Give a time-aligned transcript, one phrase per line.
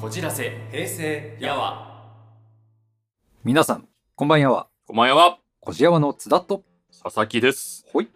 [0.00, 2.10] こじらせ平成やわ。
[3.44, 4.68] 皆さんこんばんやわ。
[4.86, 6.64] こんばんはこじやわの津田と。
[7.02, 7.84] 佐々木です。
[7.92, 8.08] ほい。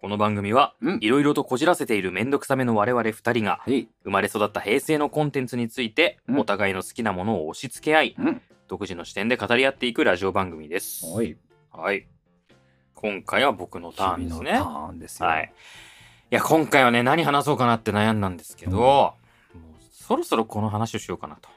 [0.00, 0.98] この番組はうん。
[1.02, 3.86] いろいろとこじらせているめんどくさめの我々二人がはい。
[4.04, 6.38] 生まれ育った平成のコンテンツについてうん。
[6.38, 8.40] お互いの好きなものを押し付け合いうん。
[8.66, 11.04] 独自の視点で語り合っていくラジオ番組です。
[11.04, 11.36] おい。
[11.70, 12.08] はい。
[12.94, 14.52] 今回は僕のターンですね。
[14.52, 15.28] 君のターンですよ。
[15.28, 15.52] はい。
[16.30, 19.12] いや今回はね何話そうかなって悩んだんですけど、
[20.06, 21.48] そろそろこの話をしようかなと。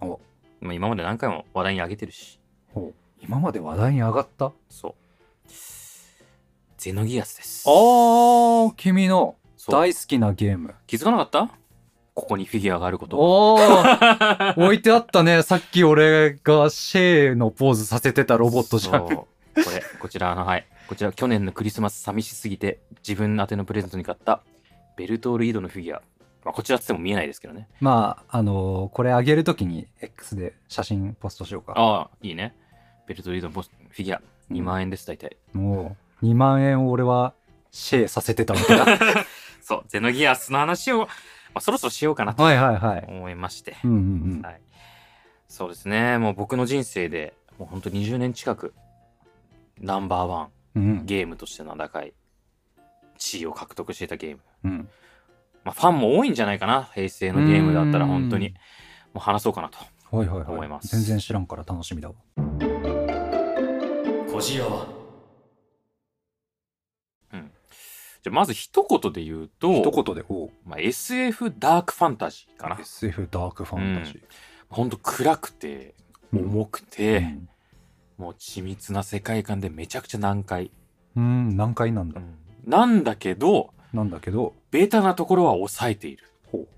[0.00, 0.18] お。
[0.62, 2.40] まあ今まで何回も話題に上げてるし。
[2.72, 4.46] ほう今まで話題に上がった？
[4.46, 4.94] あそう。
[6.78, 7.68] ゼノギアスです。
[7.68, 9.74] ー君のそう。
[9.74, 10.74] 大好きなゲーム。
[10.86, 11.50] 気づかなかった？
[12.14, 13.18] ここにフィギュアがあること。
[13.18, 14.54] おー。
[14.56, 15.42] 置いてあったね。
[15.42, 19.06] さっき俺がシェイのポーズさせてたロボットじゃん。
[19.06, 19.16] そう。
[19.16, 20.66] これこちらのはい。
[20.88, 24.42] こちら去年のクリスマス寂しすぎて自分宛てのプレゼントに買った
[24.96, 26.02] ベルトールイードのフィギュア、
[26.46, 27.68] まあ、こちらっつっても見えないですけどね。
[27.80, 31.72] まああのーこれあげるときに X で写真ポストしようか。
[31.76, 32.54] ああいいね。
[33.08, 37.34] ベルトールイードのフィギュア2万円です大体、もう2万円を俺は
[37.72, 38.86] シェイさせてたわけだ。
[39.60, 41.08] そうゼノギアスの話を、ま
[41.54, 43.04] あ、そろそろしようかなとはいはいはい。
[43.08, 43.74] 思いまして、
[45.48, 46.18] そうですね。
[46.18, 48.72] もう僕の人生でもうほんと20年近く
[49.80, 51.06] ナンバーワンうんうん。
[51.06, 52.14] ゲームとして名高い
[53.18, 54.40] 地位を獲得していたゲーム。
[54.62, 54.88] うん
[55.66, 56.84] まあ、ファンも多いんじゃないかな。
[56.94, 58.10] 平成のゲームだったらうん。
[58.12, 58.50] 本当に。
[58.50, 58.54] も
[59.16, 59.78] う話そうかなと
[60.16, 60.46] はいはいはい。
[60.46, 60.96] 思います。
[60.96, 62.14] 全然知らんから楽しみだわ。
[64.30, 64.86] 小じやわ
[67.32, 67.50] うん。
[68.22, 70.50] じゃあまず一言で言うと一言でおう。
[70.64, 72.78] まあ、SF ダークファンタジーかな。
[72.80, 74.22] SF ダークファンタジ
[74.68, 77.48] ほんと暗くてー重くて、うん。
[78.18, 80.70] もう緻密な世界観でめちゃくちゃ難解、
[81.16, 81.56] うん。
[81.56, 82.20] 何回なんだ。
[82.64, 86.24] なんだけどなんだけどベタなところは抑えている。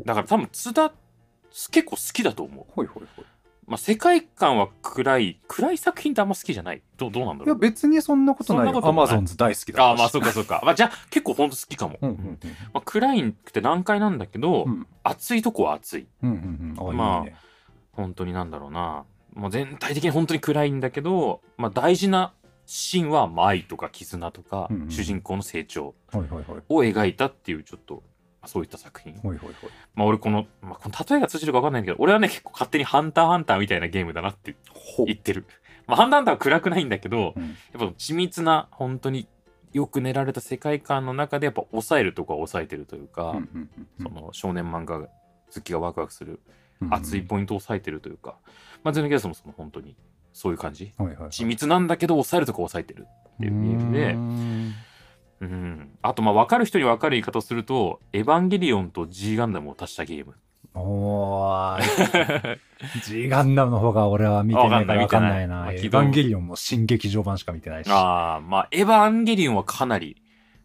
[0.04, 0.92] だから多分津田
[1.72, 2.64] 結構好きだと思う。
[2.72, 3.24] ほいほいほい。
[3.66, 5.40] まあ、世界観は暗い。
[5.48, 6.82] 暗い作品ってあんま好きじゃない。
[6.96, 7.56] どうどうなんだろう。
[7.56, 12.38] いや別にそんなことないアマゾンズ大好きだああまあそうかそうか、まあ、じゃあ結構ほんと好きかも、うんうん
[12.72, 14.70] まあ、暗いくて難解なんだけど、うん。
[14.70, 16.06] うん熱いとこは熱い。
[16.22, 16.90] うんうんうん。
[16.90, 17.36] あまあいいね。
[17.92, 19.04] 本当になんだろうな。
[19.34, 22.32] もう全体的に本当に暗いんだけど、まあ、大事な
[22.70, 28.00] シーンはまあ愛とか絆とか、うんうん主人公の成長を描いたっていうちょっとま
[28.42, 29.14] あそういった作品。
[29.14, 29.70] ほいほいほい。
[29.94, 35.46] まあ俺この,、まあ、この例えが通じるか分かんないんだけど俺はね結構勝手にハンターハンターみたいなゲームだなってほ言ってる、
[35.86, 37.42] まあ、ハンターハンターは暗くないんだけど、うん。
[37.42, 39.26] やっぱ緻密な本当に
[39.72, 45.08] よく練られた世界観の中でやっぱ抑えるとこは抑えてるというか、うんうんうんその少年漫画
[45.54, 46.40] 好きがワクワクする
[46.82, 48.36] うん熱いポイントを抑えてるというか、
[48.84, 49.96] まあゼノギアスもその本当に
[50.32, 50.92] そういう感じ？
[50.98, 51.30] はいはいはい。
[51.30, 53.52] 緻密なんだけど抑えるとこ抑えてるっていう。
[53.52, 54.74] ゲームでうーん。
[55.40, 55.90] うん。
[56.02, 60.34] あとまあ分かる人に分かる言い方をすると「エヴァンゲリオン」と G ガンダムを足したゲーム。
[60.74, 62.58] おー。
[63.04, 65.72] G ガンダムの方が俺は見てないから分かんないな。
[65.72, 67.90] エヴァンゲリオンも新劇場版しか見てないし。
[67.90, 70.22] ああまあエヴァンゲリオンはかなり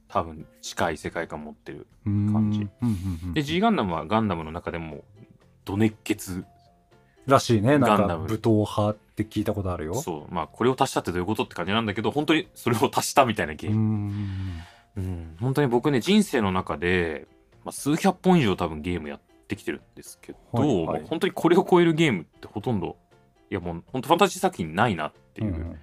[0.08, 2.68] 多分近い世界観持ってる感じ。
[3.34, 5.04] で G ガンダムはガンダムの中でも
[5.66, 6.46] ド熱血
[7.28, 7.78] らしいね。
[7.78, 9.96] なんか武闘派って聞いたことあるよ。
[9.96, 10.34] そう。
[10.34, 14.62] まあこれを足したってどういうことって感じなんだけど本当にそれを足したみたいなゲーうムん。
[14.96, 17.28] うん、本当に僕ね人生の中で、
[17.66, 21.04] まあ、数百本以上多分ゲームやってきてるんですけど、はいはい。
[21.08, 22.98] 本当にこれを超えるゲームってほとんど
[23.50, 25.78] いやもう本当ファンタジー作品ないなっていう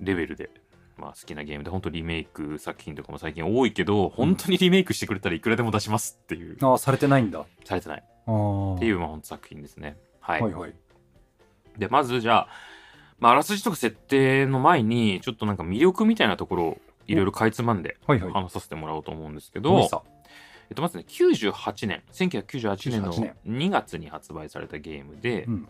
[0.00, 0.50] レベルで、
[0.98, 7.44] まあ、好きなゲームで本当リメイク作品とかも最近多いけど本当にリメイクしてくれたらいくらでも出しますっていう、ああ、されてないんだ。
[7.64, 7.98] されてない。
[7.98, 10.74] っていう、まあ、本当作品ですねはい、はいはい。
[11.78, 12.48] でまずじゃあ、
[13.18, 18.32] まあ、あらすじとか設定の前にちょっとなんか魅力みたいなところをいろいろかいつまんではいはい。
[18.32, 20.02] 話させてもらおうと思うんですけどうど、した？
[20.68, 25.68] えっと、まずね、98年、1998年の98年2月に発売されたゲームで、うん。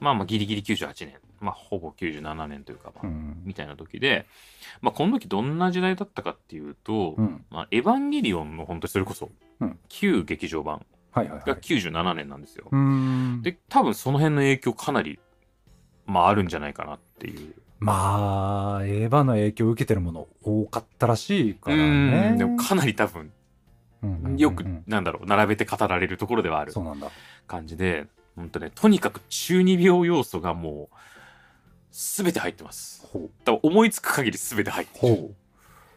[0.00, 3.40] まあまあギリギリ98年、まあほぼ97年というか、まあうん。
[3.44, 4.26] みたいな時で、
[4.82, 7.44] まあこの時どんな時代だったかっていうと、うん。
[7.48, 10.84] まあエヴァンゲリオンの本当にそれこそうん、旧劇場版
[11.14, 11.60] がはいはいはい。
[11.60, 12.68] 97年なんですよ。
[13.42, 15.18] で、多分その辺の影響かなり、
[16.06, 17.54] まああるんじゃないかなっていう。
[17.80, 22.34] まあ、エヴァの影響を受けてるもの多かったらしいからうんね。
[22.38, 23.30] でもかなり多分、
[24.02, 27.10] うんよく、なんだろう、並べて語られるところではあるそうなんだ。
[27.46, 28.06] 感じで、
[28.36, 30.96] 本当ね、とにかく中二病要素がもう、
[31.90, 33.06] すべて入ってます。
[33.62, 35.14] 思いつく限りすべて入ってる。
[35.14, 35.30] ほ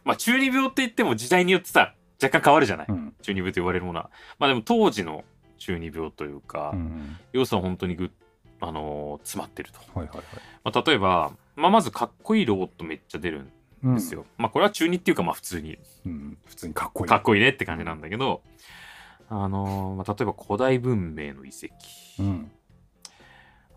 [0.03, 2.93] まあ中二病って言っても時代によってさ、若干変わるじゃない、う。
[2.93, 3.13] うん。
[3.21, 4.09] 中二病と言われるものは。
[4.39, 5.23] まあでも当時の
[5.57, 7.17] 中二病というか、うん。
[7.33, 8.11] 要素は本当にぐ、
[8.59, 9.79] あのー詰まってると。
[9.97, 10.25] はいはいはい。
[10.63, 13.51] まあ、例えば、まあ、まずかっこいいロボットめっちゃ出るん
[13.83, 14.25] うんですよ。
[14.37, 16.37] まあこれは中二っていうかまあ普通にうん。
[16.45, 17.09] 普通にかっこいい。
[17.09, 18.41] かっこいいねって感じなんだけど、
[19.29, 21.67] あのーまあ、例えば古代文明の遺跡、
[22.19, 22.51] うん。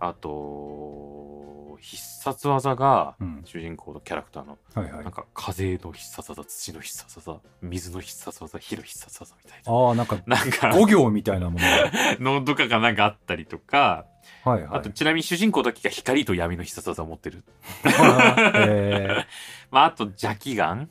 [0.01, 3.43] あと必殺技がうん。
[3.45, 5.13] 主人公のキャラクターのはいはいなん。
[5.13, 11.91] か風の必殺技土の必殺技水の必殺技火の必殺技みたいなああ、なんか、なんか五行みたいなものが。
[12.21, 14.05] のとかがなんかあったりとか、
[14.45, 14.79] はいはい。
[14.79, 17.45] あとちなみに主人公だけが光と闇の必殺技を持ってる
[17.85, 19.27] えー、
[19.71, 20.91] まああと邪気眼、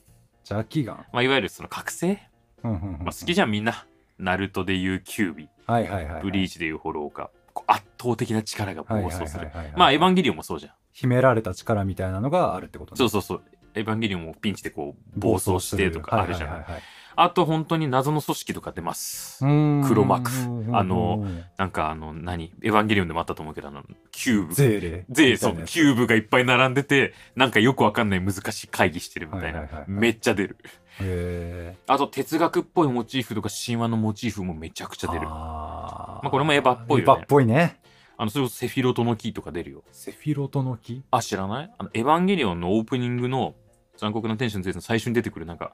[0.50, 0.96] 邪気眼。
[1.14, 2.20] まあ、いわゆるその覚醒、
[2.64, 3.86] うんうんうんうんまあ、好きじゃんみんな
[4.18, 6.24] ナルトでいうキュービはいはいはいはい。
[6.24, 9.52] ブリーチでいうホロウ化こう圧倒的な力が暴走する。
[9.76, 10.72] まあエヴァンゲリオンもそうじゃん。
[10.92, 12.98] 秘められた力みたいなのがあるってことね。
[12.98, 13.42] そうそうそう。
[13.76, 16.66] エヴァンゲリオンもピンチでこう暴走してとかあるじゃん、はい。
[17.16, 19.52] あと本当に謎の組織とか出ます、は
[19.86, 20.32] い黒幕。
[20.32, 20.76] うん。
[20.76, 21.26] あの、
[21.58, 22.54] なんかあの何？
[22.64, 24.54] エヴァンゲリオンでもあったと思うけどあのキューブ。
[24.54, 26.00] ゼーレ、そう、キューブ。
[26.00, 29.68] ブがいっぱい並んでて、なんかよくわかんない難しい会議してるみたいな。
[29.88, 30.58] めっちゃ出る。
[31.02, 35.28] へあと、哲学っぽいモチーフとか神話のモチーフもめちゃくちゃー出る。
[36.24, 37.80] まあこれもエヴァっぽいよねエヴァっぽいね。
[38.26, 39.84] の、それこそセフィロトの木とか出るよ。
[39.92, 41.04] セフィロトの木？
[41.12, 41.74] あ、知らない？
[41.78, 43.56] あの、エヴァンゲリオンのオープニングの
[43.98, 45.74] 残酷な天使のゼの最初に出てくるなんか、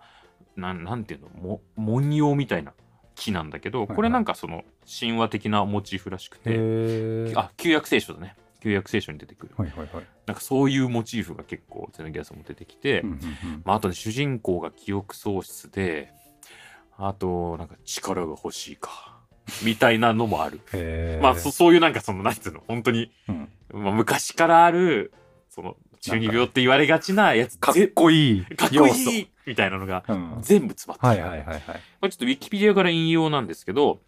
[0.55, 1.29] なん、なんていうの？
[1.29, 2.73] も文様みたいな
[3.15, 4.63] 木なんだけど、はいこれなんかその
[4.99, 7.33] 神話的なモチーフらしくへて、え。
[7.35, 8.35] あ、旧約聖書だね。
[8.61, 9.53] 旧約聖書に出てくる。
[9.57, 10.05] はいはいはい。
[10.25, 13.21] なんかそういうモチーフが結構ゼノギアスも出てきて、うんうんうん
[13.63, 16.11] まあ、あとね、主人公が記憶喪失で、
[16.97, 19.14] あと、なんか力が欲しいか、
[19.63, 20.59] みたいなのもある。
[21.21, 25.13] まあそ、そういうなんかその、なんていうの、本当に、うんまあ、昔からある、
[25.49, 28.87] その、中二病って言われがちなやつ、かっぜこいいかっこ。
[28.87, 31.23] いいみたいなのがうん全部詰まってる。
[31.23, 31.61] はいはいはいはい。
[31.61, 31.71] こ
[32.03, 33.99] れちょっとウィキペディアから引用なんですけど、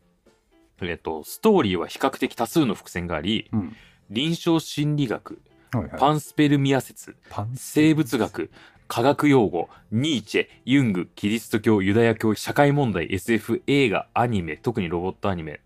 [0.81, 3.75] えっと、ストーリーは比較的多数の伏線があり、うん。
[4.09, 5.41] 臨床心理学、
[5.73, 5.99] はいはい。
[5.99, 8.51] パンスペルミア説、パン生物学、
[8.87, 15.59] 科学用語、ニーチェ、ユング、キリスト教、ユダヤ教、社会問題、SF、映画、アニメ、特にロボットアニメ、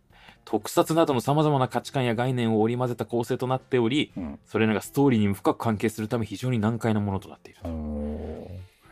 [0.43, 7.59] 特撮などの様々な価値観や概念を織り交ぜた構成となっており、うんそれらがストーリーにも深く関係するため非常に難解なものとなっている。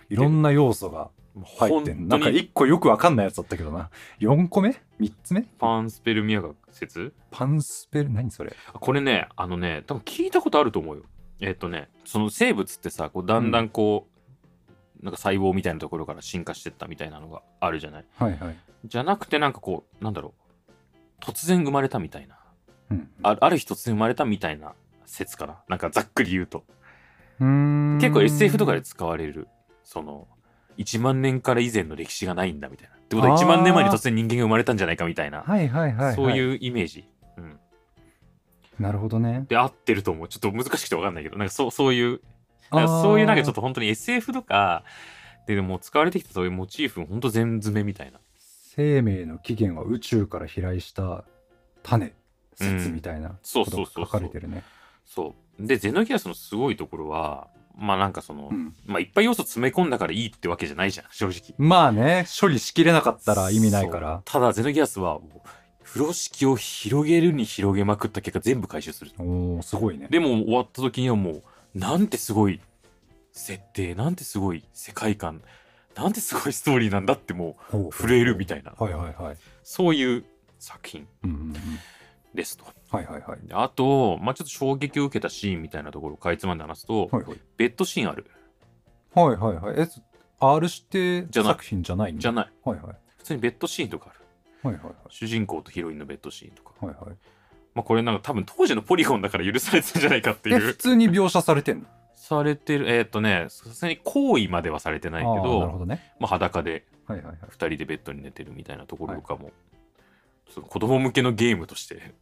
[0.10, 1.10] いろんな要素が
[1.58, 3.90] 入ってんなんか本当に一個よくわかんないやつだったけどな。
[4.20, 5.42] 4個目 ?3 つ目？
[5.42, 7.14] パンスペルミア学説？
[7.32, 8.56] パンスペル、何それ？
[8.74, 11.04] あこれね、あのね、多分聞いたことあると思うよ。
[11.42, 14.09] えっとね、その生物ってさ、こうだんだんこう、
[15.02, 18.06] なんか細胞みたいなところから進化してったみたいなのがあるじゃない？
[18.18, 18.58] はいはい。
[18.86, 20.34] じゃなくてなんかこう、なんだろ
[20.68, 22.38] う、突然生まれたみたいな。
[22.92, 24.74] うんあある日突然生まれたみたいな
[25.06, 25.60] 説かな。
[25.68, 26.64] なんかざっくり言うと。
[27.40, 29.48] うーん結構 SF とかで使われる、
[29.84, 30.28] その、
[30.78, 32.96] 1万年から以前の歴史がないんだみたいな。
[32.96, 35.44] ってことはあー1万年前に突然人間が生まれたんじゃないかみたいな。
[35.44, 36.16] はいはいはい、はい。
[36.16, 37.06] そういうイメージ。
[37.38, 37.60] うん。
[38.80, 39.46] なるほどね。
[39.50, 40.28] で、合ってると思う。
[40.28, 42.22] ちょっと難しくてわかんないけど、なんかそう、そういう、
[42.72, 43.60] そういうなんかちょっと。
[43.60, 44.84] と本当に SF とか
[45.46, 48.20] でもう使われてきたそういうモチーフ、本当全詰めみたいな。
[48.40, 51.26] 生命の起源は宇宙から飛来した
[51.84, 52.14] 種、
[52.56, 54.64] 説みたいなそうことがそうそうそう書かれてるね。
[55.06, 55.68] そう。
[55.68, 61.56] で、ゼノギアスのすごいところは、まあなんかその、うんまあいっぱい要素詰め込んだからいいってわけじゃないじゃん、正直。
[61.58, 64.22] まあね、処理しきれなかったら意味ないから。
[64.26, 65.20] ただ、ゼノギアスは、
[65.84, 69.12] 風呂敷を広げるに広げまくった結果全部回収する。
[69.18, 70.08] おおすごいね。
[70.12, 71.44] でも終わった時にはもう、
[71.80, 72.60] なんてすごい
[73.32, 75.42] 設定、なんてすごい世界観、
[75.96, 79.38] なんてすごいストーリーなんだってもほうう震えるみたいな、はいはいはい。
[79.64, 80.26] そういう
[80.60, 81.08] 作品。
[82.34, 82.66] ですと。
[82.92, 83.48] はいはいはい。
[83.48, 87.38] であと、まあちょっと衝撃を受けたシーンみたいなところをかいつまんで話すと、はいはい。
[87.58, 88.26] ベッドシーンある。
[89.16, 89.80] はいはいはい。
[89.80, 89.88] え、
[90.40, 92.52] R 指定作品じゃないじゃない。
[92.64, 92.96] はいはい。
[93.18, 94.20] 普通にベッドシーンとかある。
[94.62, 96.74] はいはい主人公とヒロインのベッドシーンとか。
[96.86, 96.96] はい。
[96.96, 97.18] はいはい。
[97.76, 100.60] まあこれなんか多分当時のポリゴンだから許されてたんじゃないかってえ、いう。
[100.60, 101.86] 普通に描写されてんの？
[102.16, 106.14] されてる、えーっとね、さすがに行為まではされてないけあーなるど、ほどね。
[106.20, 107.38] まあ裸ではいはいはい。
[107.50, 109.52] 2人でベッドに寝てるみたいなところとかも、
[110.54, 112.14] その子供向けのゲームとして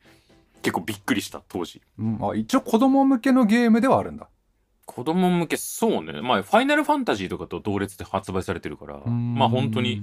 [0.61, 1.81] 結構びっくりした当時。
[1.99, 4.29] うん、あ一応子供向けのゲームではあるんだ。
[4.85, 6.21] 子供向け、そうね。
[6.21, 10.01] まあ、ファイナルファンタジーとかと同列で発売されてるから、まあ本当に。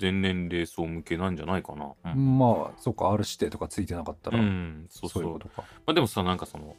[0.00, 1.92] 全年齢層向けなんじゃないかな。
[2.12, 2.38] うん。
[2.38, 5.62] まあ、そうか、R 指定とかついてなかったら、うん、そうそううそいうことか。
[5.86, 6.74] まあでもさ、なんかその、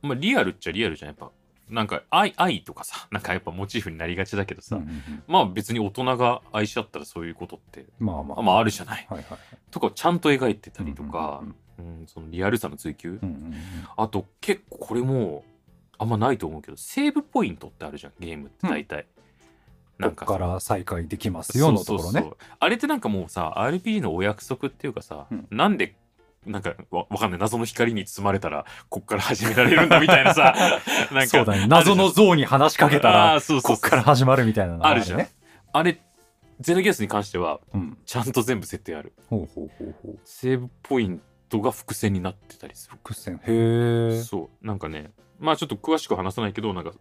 [0.00, 1.10] まあリアルっちゃリアルじゃん。
[1.10, 1.30] やっぱ、
[1.68, 8.40] なんか愛、愛とかさ、 なんかやっぱモチーフになりがちだけどさ、うんうんうんまあ別に大人が愛し合ったらそういうことって、まあまあ。
[8.40, 9.06] あまああるじゃない。
[9.10, 9.38] はいはいはい。
[9.70, 11.42] とかちゃんと描いてたりとか
[11.78, 13.18] うん、うん、そのリアルさの追求。
[13.22, 13.54] うんうんうん
[13.96, 15.44] あと結構これも、
[15.98, 19.06] あんまないと思うけど、セーブポイントってあるじゃん、ゲームって大体。
[20.02, 22.30] なんかから再開できますよのところね。
[22.58, 25.94] あれってなんかもうさ RPG のお約束っていうかさ、うんなんで
[26.46, 30.56] なんかわわかんない謎の光に包まれたらこっから始められるんだみたいなさ
[31.12, 31.66] なんかそうだね。
[31.68, 35.30] 謎の像に話しかけたあら、こっから始まるみたいなのあるじゃんね。
[35.72, 36.00] あれ
[36.60, 37.96] ゼノギアスに関してはうん。
[38.04, 40.18] ちゃんと全部設定あるほうほうほうほう。
[40.24, 43.40] セーブポイントが伏線になってたりする伏線。
[43.46, 44.20] へえ。
[44.22, 46.92] そうなんかねまあちょっと詳しくは話さないけどなんか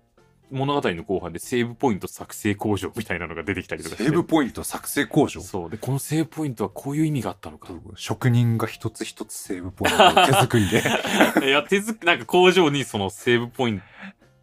[0.52, 5.42] 物語の後半でセーブポイント作成工場みたいなのが出てきたりとかしてセーブポイント作成工場？
[5.42, 10.84] そうでこのセーブポイントはこういう意味があったのか職人が一つ一つセーブポイントを手作りで。
[11.48, 13.82] いや手作なんか工場にそのセーブポイン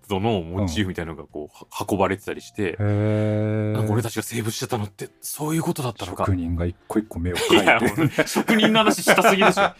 [0.08, 8.26] トのモチーフみたいなのがこう、は運ばれてたりして、へなんか俺たちがセーブしてたのってそういうことだったのか職人が一個一個目を描いて。
[8.26, 9.72] 職人の話したすぎでしょ。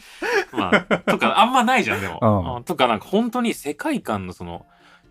[0.53, 2.19] まあ、とか、あんまないじゃん、でも。
[2.21, 4.67] うんうんとか、なんか本当に世界観のその、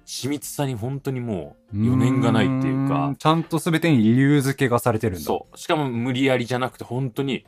[0.08, 5.26] 緻密さに本当にもう余念がないっていうーかん、ちゃんと全てに理由付けがされてるんだ。
[5.26, 5.58] そう。
[5.58, 7.46] しかも無理やりじゃなくて、本当に、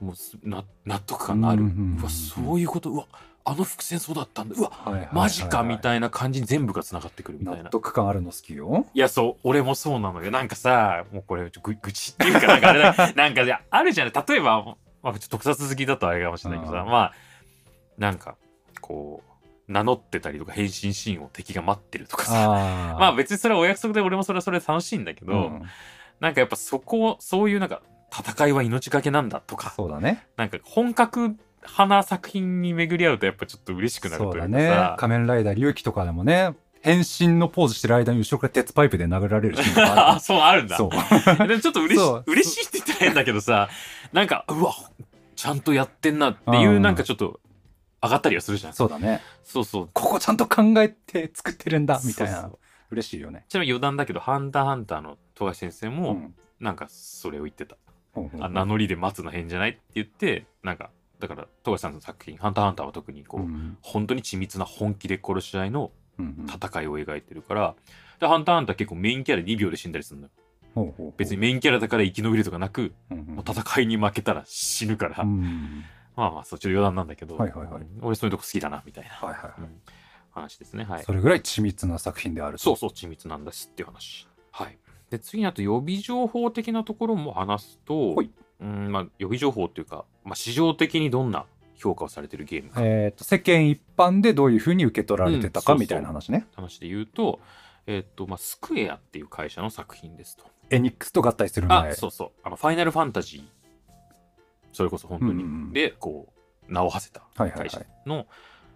[0.00, 1.64] もうすな納得感のある。
[1.64, 3.06] うわ、そういうこと、うわ、
[3.44, 4.54] あの伏線そうだったんだ。
[4.56, 7.70] うわ、マジかみたいな感じに全部が繋がってくるみたいな納。
[7.70, 8.86] 得感あるの好きよ。
[8.94, 10.30] いや、そう、俺もそうなのよ。
[10.30, 14.24] なんかさ、もうこれ、ぐ愚痴っていうか、なんかあれだ、 なんかあるじゃない。
[14.28, 17.12] 例えば、まあ、ちょっと特撮好きだとあれかもしれないけどさ、うんまあ、
[17.98, 18.36] なんか、
[18.80, 19.35] こう、
[19.68, 25.62] 名乗ってたりとか、変身シーンを敵が待ってるとかさ、あ まあ別にそれはお約束で俺もそれはそれで楽しいんだけど、うん
[26.18, 30.26] なんかやっぱそこ、そういうなんか、戦いは命がけなんだとか、そうだね。
[30.36, 34.96] なんか本格派な作品に巡り合うとやっぱちょっと嬉しくなるというかそうだねさ。。
[34.98, 40.76] 仮面ライダー龍騎とかでもね、変身のポーズしてる間に後ろから鉄パイプで殴られるシーンとかあ そう、あるんだ。
[40.76, 40.90] そう。
[41.48, 43.68] でもちょっと嬉し嬉しいって言ったら変だけどさ、
[44.12, 44.72] なんか、うわ、
[45.34, 47.40] ちゃんとやってんなっていうう、んなんかちょっと、
[48.02, 48.72] 上がったりはするじゃん。
[48.72, 49.20] そうだね。
[49.42, 49.90] そうそう。
[49.92, 52.58] ここちゃんと考えて作ってるんだ、みたいなそう。
[52.90, 53.44] 嬉しいよね。
[53.48, 57.76] ちなみに余談だけど、ハンターハンターの富樫先生も、うんなんかそれを言ってた。
[58.14, 60.88] ほうほうあ名乗りで待つの変じゃないって言って、なんか、
[61.20, 67.74] だから、富樫さんの作品、ハンターハンターは特にこう、うん本当に緻密な本気で殺し合いの戦いを描いてるから、
[68.20, 70.32] で、ハンターハンター結構メインキャラ2秒で死んだりするのよ。
[71.16, 75.84] 別にメインキャラだから生き延びるとかなく、うんうんもう戦いに負けたら死ぬから、うん
[76.16, 79.80] まあまあ、そっちの余談なんだけど、はいはいはいうん俺そういうとこ好きだな、みたいな、はいはいはいうん
[80.36, 80.84] 話ですね。
[80.84, 81.04] はい。
[81.04, 84.28] それぐらい緻密な作品であるとそうそう、緻密なんですっていう話。
[84.50, 84.78] はい。
[85.10, 88.30] で、次にあと予備情報的なところも話すと、はい
[88.60, 91.46] うん、まあ、予備情報っていうか、まあ、市場的にどんな
[91.76, 96.46] 評価をされてるゲームか、えーと世間一般でどういうふうに受け取られてたかうんみたいな話ね。
[96.54, 97.40] 話で言うと、
[97.86, 100.44] えっと、まあ、スクエアっていう会社の作品ですと。
[100.70, 101.94] エニックスと合体するあ、前。
[101.94, 102.30] そうそう。
[102.42, 103.42] あの、ファイナルファンタジー、
[104.76, 105.72] それこそ本当に、うんうんうん。
[105.72, 106.32] で、こ
[106.68, 108.26] う、名を馳せた会社の、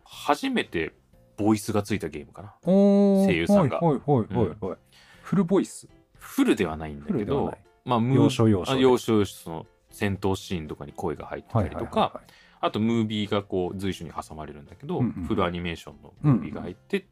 [0.04, 0.94] 初めて
[1.36, 2.54] ボイスがついたゲームかな。
[2.64, 3.80] 声優さんが。
[3.80, 5.88] フルボイス。
[6.18, 7.54] フルではないんだけど。
[7.84, 12.22] まあ、ムー要所要所要所要所その戦闘シーンとかに声が入ってたはいりとか。
[12.62, 17.06] あとムービーがこう随所に挟まれるんだけど、うんうんフルアニメーションのムービーが入って、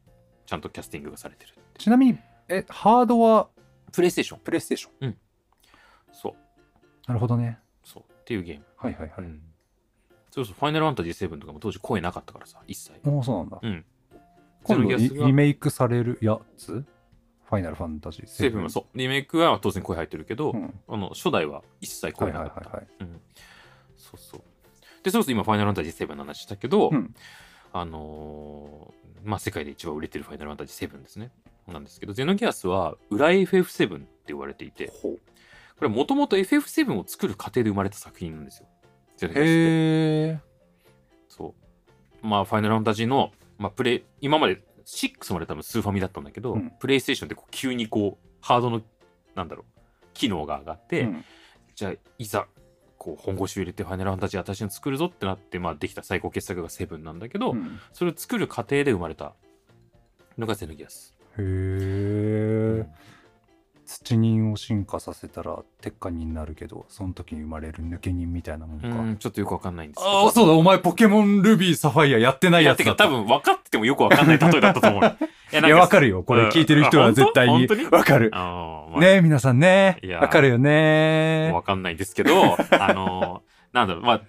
[0.45, 3.49] ちゃんとキャスティングがされてるってちなみに、え、ハードは？
[3.91, 4.39] プレイステーション。
[4.41, 5.17] プレイステーション。
[6.11, 6.33] そう。
[7.07, 7.57] なるほどね。
[8.29, 9.25] っていうゲーム、はいはいはい。
[9.25, 9.41] うん。
[10.29, 12.91] そうそうファイナルファンタジー7とかも当時声なかったからさ一切。
[13.03, 13.59] おお、そうなんだ。
[13.59, 13.85] うん。
[14.61, 16.73] 今度リリメイクされるやつ？
[16.73, 18.97] ファイナルファンタジー7はそう。
[18.97, 20.79] リメイクは当然声入ってるけど、うん。
[20.87, 22.87] あの初代は一切はい声なかった、はいはいはい。
[22.99, 23.21] うん。
[23.97, 24.41] そうそう。
[25.01, 27.15] でそれこそ今ファイナルファンタジー7の話したけど、うん。
[27.73, 31.31] あのーまあ世界で一番売れてるファイナルファンタジー7ですね。
[31.67, 35.19] なんですけどゼノギアスは裏 FF7 って言われていてほう
[35.79, 38.67] これもともと FF7 を作る過程で生まれた作品なんですよ。
[39.21, 40.39] へえ。
[41.29, 41.55] そ
[42.21, 42.27] う。
[42.27, 46.71] まあファイナルファンタジーの、まあ、プレイ今まで6まで多分スーファミだったんだけど、うん。
[46.79, 48.81] プレイステーションでこう急にこうハードの
[49.35, 49.81] なんだろう
[50.13, 51.25] 機能が上がって、うん。
[51.75, 52.45] じゃあいざ
[52.97, 57.79] こう本腰を入れてファイナルファンタジー私に作るぞってなって、まあ、できた最高傑作が7なんだけど、うん。
[57.93, 59.33] それを作る過程で生まれた
[60.37, 61.15] のがゼノギアス。
[61.37, 62.85] へえ。
[63.89, 68.87] 土人を進化させたら鉄火人になるけど、その時に生まれる抜け人みたいなもんか。
[68.87, 70.27] うん、ちょっとよくわかんないんですけあど。
[70.27, 73.05] あ、そうだ、お前ポケモンルビーサファイアやってないいや、つだった。
[73.05, 75.01] 多分分かっててもよくわかんない例えだったと思う。
[75.01, 75.05] い
[75.55, 76.05] やいや、わかる。
[76.05, 76.23] るよ。
[76.23, 78.29] これ聞いてる人は絶対にわかる。
[78.31, 81.63] まあねえ、皆さんねわかるよねわ。
[81.63, 84.21] かんないですけど、あのーなんだろう、まあ、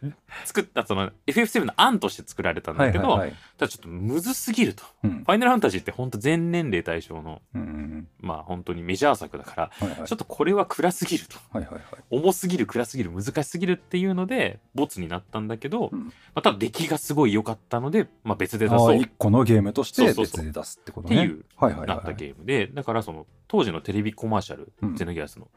[0.45, 3.19] 作ったその FF7 の案として作られたんだけど、
[3.57, 4.85] ただちょっとむずすぎると。
[5.05, 9.89] うんファイナルファンタジーって本当全年齢対象の、うんうんまあ本当にメジャー作だから、うん。
[9.89, 11.37] はいはいちょっとこれは暗すぎると。
[11.53, 11.83] はいはいはい。
[12.11, 21.17] 重すぎる、暗すぎる、難しすぎるっていうので、ボツになったんだけど、うんまあ、ただ出来がすごい良かったので、まあ別で出そうっ一個のゲームとして別で出すってことね。
[21.17, 21.89] ていうはいはいはい。
[21.89, 25.49] なったゲームで、だからその当時のテレビコマーシャル、うんゼノギアスの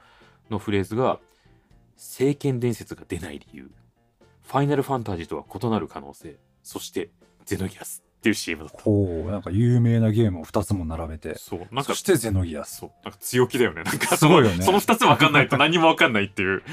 [0.50, 1.20] のフレーズが、
[1.96, 3.72] 聖剣伝説が出ない理由、
[4.44, 7.10] ファイナルファンタジーとは異なる可能性、そして
[7.46, 8.82] ゼノギアスっていう CM だった。
[8.82, 11.38] ほう、なんか有名なゲームを2つも並べて。
[11.38, 11.60] そう。
[11.72, 12.78] なんかそ、してゼノギアス。
[12.78, 12.92] そう。
[13.04, 13.84] なんか強気だよね。
[13.84, 16.64] なんかすごいよねその二つ分かんないと何も分かんないっていう。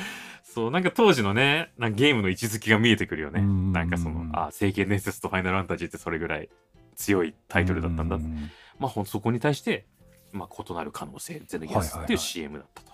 [0.45, 0.71] そう。
[0.71, 3.41] なんか当時のね、なんかゲームの位置づけが見えてくるよね。
[3.41, 6.49] うんなんかその、あ、聖剣伝説とファイナルファンタジーってそれぐらい
[6.95, 8.17] 強いタイトルだったんだ。
[8.17, 9.87] うんまあ、そこに対して、
[10.33, 12.90] まあ、異なる可能性、ゼノギアスっていう CM だったと。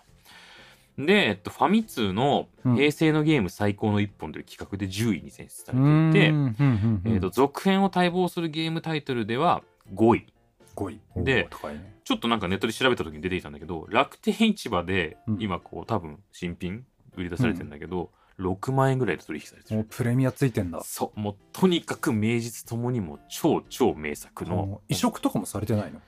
[0.98, 9.62] で、えっと、ファミ通のうん平成のゲーム最高の一本という企画で10位に選出されていて、うんうんうんうんえっと、続編を待望するゲームタイトルでは
[9.94, 10.26] 5位。
[10.74, 11.00] 5位。
[11.24, 11.96] でね。
[12.04, 16.84] ちょっとなんかネットで調べた時に出てきたんだけど、楽天市場でうん今こう多分新品
[17.16, 19.76] 売り出されてるんだけど、6万円ぐらいで取引されてる。
[19.76, 20.82] もうプレミアついてんだ。
[20.84, 24.80] そう、もうとにかく名実ともにも超超名作の。
[24.88, 26.00] 移植とかもされてないの？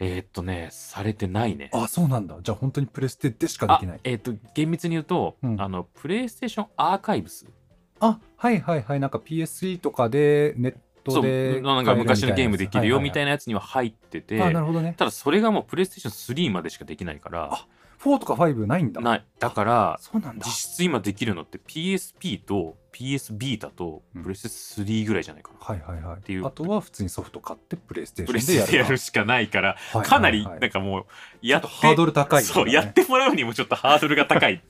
[0.00, 1.70] えーっとね、されてないね。
[1.72, 2.36] あ、そうなんだ。
[2.42, 4.00] じゃあ本当にプレステでしかであきない。
[4.04, 7.46] えーっと、厳密に言うと、うんあの、プレイステーションアーカイブス。
[8.00, 9.00] あ、はいはいはい。
[9.00, 10.74] なんか PS3 とかでネッ
[11.06, 11.60] そう、トで。
[11.60, 14.94] なんか昔のゲームできるよみたいななやつには入ってて、あ、なるほどね。
[14.96, 17.66] ただそれがもうプレイステーション3までしかできないから、あ
[18.00, 19.00] 4とか5ないんだ。
[19.00, 19.24] ない。
[19.38, 20.52] だから、そうなんだ実。
[20.72, 24.42] 質今できるのって PSP と PS ビータとうんプレス
[24.76, 25.58] テ3ぐらいじゃないかな。
[25.58, 26.22] はいはいはい。
[26.22, 31.04] ていうあとは普通にソフト買ってプレイステーションでやるやるしかないから、はいはいはいかなりなんかもう、
[31.42, 34.62] やって、ハードル高いよねそう、やってもらうにもちょっとハードルが高い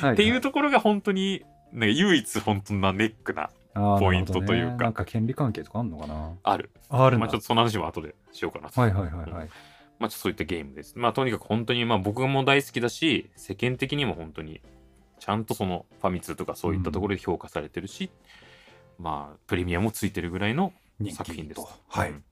[0.00, 6.70] はっていうところが本当に、なんか唯一本当なネックな、あーポイントというかなるほどねなんか権利関係とかあんのかなある。
[6.88, 8.80] ああるんだまあちょっとその話も後でしようかなと。
[8.80, 9.50] はいはいはいはい。
[9.98, 10.98] まあ、そういったゲームです。
[10.98, 14.60] まあ、とにかく本当に、まあ、僕も大好きだし、世間的にも本当に、
[15.20, 18.10] ちゃんとそのファミ通とかそういったところで評価されてるし、
[18.98, 20.72] まあ、プレミアもついてるぐらいの
[21.12, 21.68] 作品ですと。
[21.88, 22.10] はい。
[22.10, 22.24] うん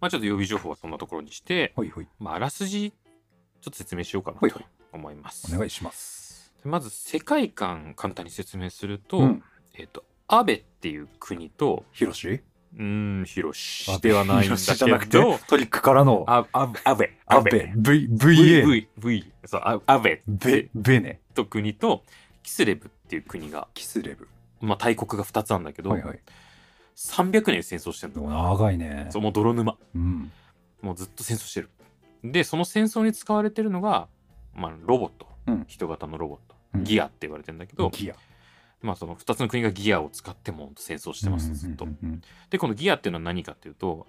[0.00, 2.08] まあ、ちょっと予備情報はそんなところにして、ほいほい。
[2.18, 2.96] まあ、あらすじ、ちょ
[3.68, 5.54] っと説明しようかなとほいほい思います。
[5.54, 6.54] お願いします。
[6.64, 9.42] まず、世界観、簡単に説明すると、うん。
[9.74, 12.28] えっ、と、アベっていう国と、ヒロシ？
[12.28, 17.72] うーん、ヒロシではないんだシじゃなくてけど、トリックからのあ、あ、アベ、アベ。
[17.76, 18.66] V、VA。
[18.66, 21.20] V、V、そう、あアベベ、ベネ。
[21.34, 22.02] と国と、
[22.42, 24.28] キスレブっていう国が、キスレブ。
[24.60, 26.20] まあ大国が2つあるんだけど、はいはい。
[26.96, 28.28] 300年戦争してんの。
[28.28, 29.22] 長いねそう、。
[29.22, 29.76] もう泥沼。
[29.94, 30.30] うん。
[30.82, 31.70] もうずっと戦争してる。
[32.24, 34.08] で、その戦争に使われてるのが、
[34.54, 35.26] まあロボット。
[35.46, 36.56] うん人型のロボット。
[36.74, 38.14] うんギアって言われてるんだけど、ギア。
[38.86, 41.86] まあその2つの国がギアを使ってもう戦争してます、ずっと
[42.50, 44.06] で、このギアっていうのは何かっていうと、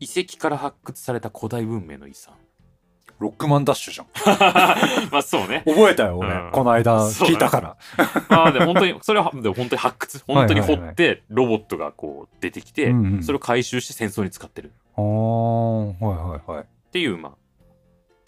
[0.00, 2.34] 遺跡から発掘された古代文明の遺産。
[3.20, 4.06] ロックマンダッシュじゃん。
[5.12, 5.62] まあそうね。
[5.66, 6.50] 覚えたよ、俺うん。
[6.50, 7.76] この間聞いたから。
[8.28, 16.62] ああ、で本当に、それはでも本当に発掘、 本当に掘って、ロボットがこう出てきて、それを回収して戦争に使ってるああ、はいはいはい。
[16.62, 17.32] っていう、まあ、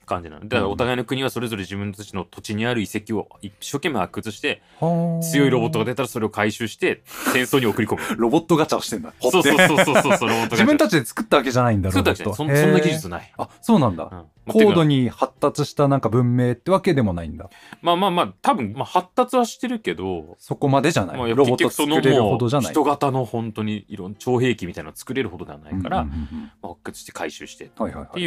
[0.06, 0.48] 感じなの。
[0.48, 8.02] だからお互いの国はそれぞれ自分たちの土地にある遺跡を一生懸命発掘して、はあ強いロボットが出たらそれを回収して、戦争に送り込む。
[8.16, 9.12] ロボットガチャをしてんだ。
[9.20, 12.36] そうそうそうそうそうそう、ロボットが自分たちで作ったわけじゃないんだ作ったわけじゃない。
[12.36, 13.32] そんそんな技術なない。
[13.36, 14.08] あ、そうなんだ。
[14.10, 14.86] うん高度に。
[14.86, 17.50] に発達したなんか文明ってわけでもないんだ。
[17.82, 21.18] まあまあまあ、多分、まあ発達はしてるけど、そこまでじゃない。
[21.18, 22.72] まあ、ロボット作れるほどじゃない。
[22.72, 28.22] 人型の本当にいろんな超兵器みたいなのを作れるほどではないから、うんうんうんまあ発掘して回収してっうんはいはいはい。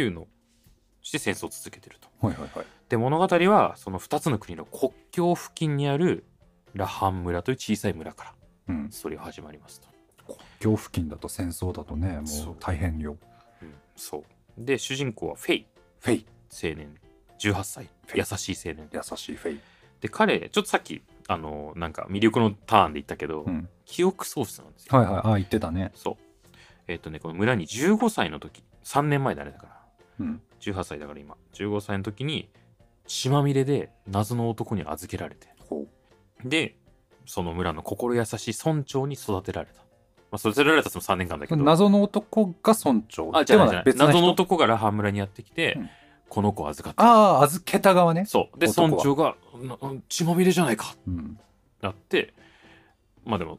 [1.02, 2.08] して戦争を続けてると。
[2.26, 2.66] はいはいはい。
[2.88, 6.24] で物語はその2つの国の国境付近にある
[6.74, 8.34] ラハン村という小さい村から
[8.68, 8.88] うん。
[8.90, 9.88] それが始まりますと。
[10.26, 13.16] 国境付近だと戦争だとね、そうもう大変よ。
[13.62, 14.18] うん、そ
[14.58, 15.66] うで主人公はフェイ
[16.00, 16.26] フェイ。
[16.52, 16.94] 青年
[17.38, 19.60] 18歳優しい青年優しいフェイ。
[20.00, 23.68] で彼ちょっとさっきあのなんか魅力のターンで言ったけど、うん。
[23.84, 24.98] 記憶喪失なんですよ。
[24.98, 25.20] はいはい。
[25.24, 25.90] あ、言ってたね。
[25.94, 26.16] そう
[26.86, 29.80] えっ、とねこの村に15歳の時3年前だねだから
[30.20, 30.42] うん。
[30.60, 31.36] 18歳だから今。
[31.54, 32.50] 15歳の時に
[33.06, 35.48] 血まみれで謎の男に預けられて。
[35.68, 35.86] ほ
[36.44, 36.76] で
[37.26, 39.82] その村の心優しい村長に育てられた、
[40.30, 41.58] まあ、育てられたのも3年間だけう。
[41.58, 41.64] ど。
[41.64, 43.94] 謎の男が村長あじゃでないじゃない。
[43.96, 45.90] 謎の男がラハン村にやってきて、うん。
[46.28, 48.24] この子を預かってああ、預けた側ね。
[48.24, 48.58] そう。
[48.58, 49.76] で村長がな
[50.08, 50.94] 血まみれじゃないか。
[51.06, 51.38] うん。
[51.82, 52.32] なって
[53.24, 53.58] まあでも、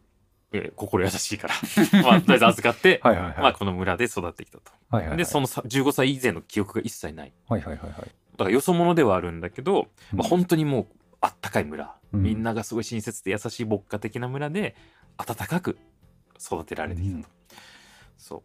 [0.54, 1.54] えー心優しいから。
[2.04, 3.16] まあとりあえず預かって、 はい。
[3.16, 5.18] まあこの村で育ってきたと、はいはいはい。
[5.18, 7.34] でそのさ15歳以前の記憶が一切ない。
[7.48, 8.02] はいはいはいはい。
[8.02, 8.06] だ
[8.38, 10.88] からよそ者ではあるんだけど、まあ、うん本当にもう
[11.22, 12.24] あったかい村、うん。
[12.24, 14.76] みんながすごい親切で優しい牧歌的な村で
[15.18, 15.78] 温かく
[16.40, 17.26] 育てられてきたと、うん。
[18.18, 18.44] そ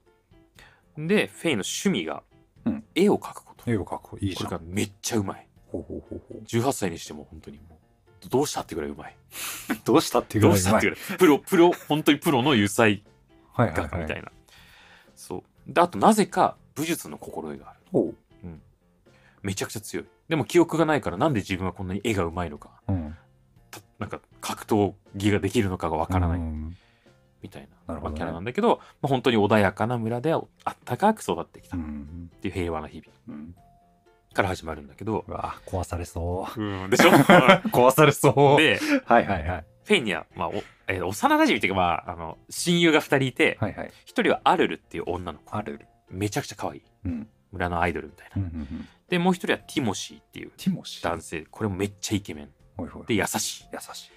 [0.97, 1.07] う。
[1.07, 2.23] でフェイの趣味が
[2.65, 2.85] うん。
[2.95, 4.19] 絵を描くこと、絵を描く。
[4.21, 4.51] いいじゃん。
[4.51, 5.49] これがめっちゃうまい。
[5.71, 6.43] ほうほうほうほう。
[6.45, 7.76] 18歳にしても本当にもう
[8.29, 9.17] どうしたってぐらいうまい。
[9.85, 10.79] どうしたっていうぐどうらいうまいした？
[10.79, 11.19] ってぐらい。
[11.19, 13.03] プロプロ本当にプロの油彩
[13.53, 13.91] はいはいはい。
[13.91, 14.31] 画家みたいな、
[15.15, 15.43] そう。
[15.73, 17.81] であとなぜか武術の心得がある。
[17.93, 18.15] ほ
[19.43, 20.07] めちゃくちゃ強い。
[20.29, 22.71] でも記憶がないからなんで自分はこんなに絵がうまいのか。
[22.89, 22.93] う。
[22.93, 23.17] うん。
[23.99, 26.39] なんか格闘技ができるのかがわからない。
[26.39, 26.77] うん。
[27.43, 28.11] みたいな,、なるほどね。
[28.11, 31.77] まあキャラなんだけど、まあ、本当に穏やかな村であったかく育ってきた。
[31.77, 33.39] うっんていう平和な日々。
[33.39, 33.55] うん
[34.37, 36.61] から始まるんだけど、うわ壊されそう。
[36.87, 37.11] ん、でしょ？
[37.11, 37.13] う
[37.73, 38.61] 壊されそう。
[38.63, 39.65] ではいはいはい。
[39.85, 40.55] フェイには、まあお
[40.89, 43.91] えー幼馴染っていうか、まあ、あの親友が2人いて、はいはい。
[44.05, 45.57] 一人はアルルっていう女の子。
[45.57, 46.83] あるめちゃくちゃ可愛い。
[47.05, 47.29] うん。
[47.53, 48.89] 村のアイドルみたいな、うんうんうん。
[49.09, 51.05] でもう一人はティモシーっていうティモシー？
[51.09, 51.47] 男性。
[51.51, 52.51] これもめっちゃイケメン。
[52.77, 53.07] ほいほい。
[53.07, 53.65] で優しい。
[53.73, 54.11] 優しい。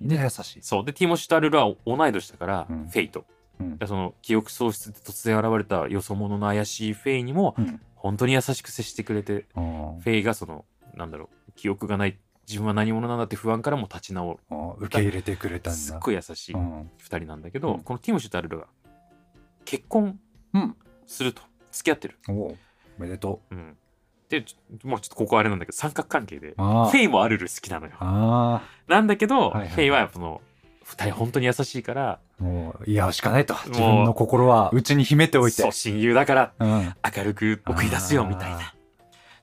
[0.00, 0.62] みんな優しい。
[0.62, 0.84] そう。
[0.84, 2.88] でティモシーとアルルは同い年だから、うん。
[2.88, 3.24] フェイと。
[3.60, 3.78] うん。
[3.78, 16.80] でその記憶喪失で突然現れたよそ者の怪しいフェイにもうん本当に優しく接してくれてフェイがそのなんだろう記憶がない自分は何者なんだって不安からも立ち直あー受け入れてくれたるすっんだごい優しいうん。
[16.82, 16.86] 2
[17.16, 17.80] 人なんだけど、うん。
[17.80, 18.66] このティモシーとアルルが
[19.64, 20.18] 結婚
[20.52, 20.76] うん。
[21.06, 21.40] すると
[21.72, 22.56] 付き合ってる、おおお
[22.98, 23.54] めでとう。
[23.54, 23.74] ん、
[24.28, 27.92] でちょもうちょっとここあれなんだけど三角関係でフェイもアルル好きなのよ。
[28.00, 29.68] あなんだけど、はいはいはい。
[29.70, 30.42] フェイはその
[30.84, 33.54] 2人本当に優しいからもう嫌うしかないと。
[33.66, 35.62] 自分の心は内に秘めておいて。
[35.62, 36.94] そう親友だからうん。
[37.16, 38.74] 明るく送り出すよみたいあな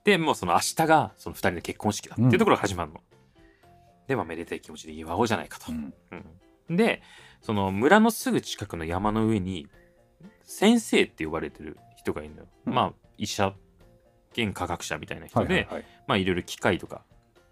[0.03, 3.01] でもうその明日がその2人の結婚式だっていうところが始まるの、
[4.07, 5.71] でまあめでたい気持ちで祝おうじゃないかと。
[5.71, 5.93] う、ん。
[6.69, 6.75] うん。
[6.75, 7.01] で
[7.41, 9.67] その村のすぐ近くの山の上に
[10.43, 12.73] 先生って呼ばれてる人がいるのよ、うん。
[12.73, 13.53] まあ医者
[14.33, 15.85] 兼科学者みたいな人で、はいはいはい。
[16.07, 17.03] まあいろいろ機械とか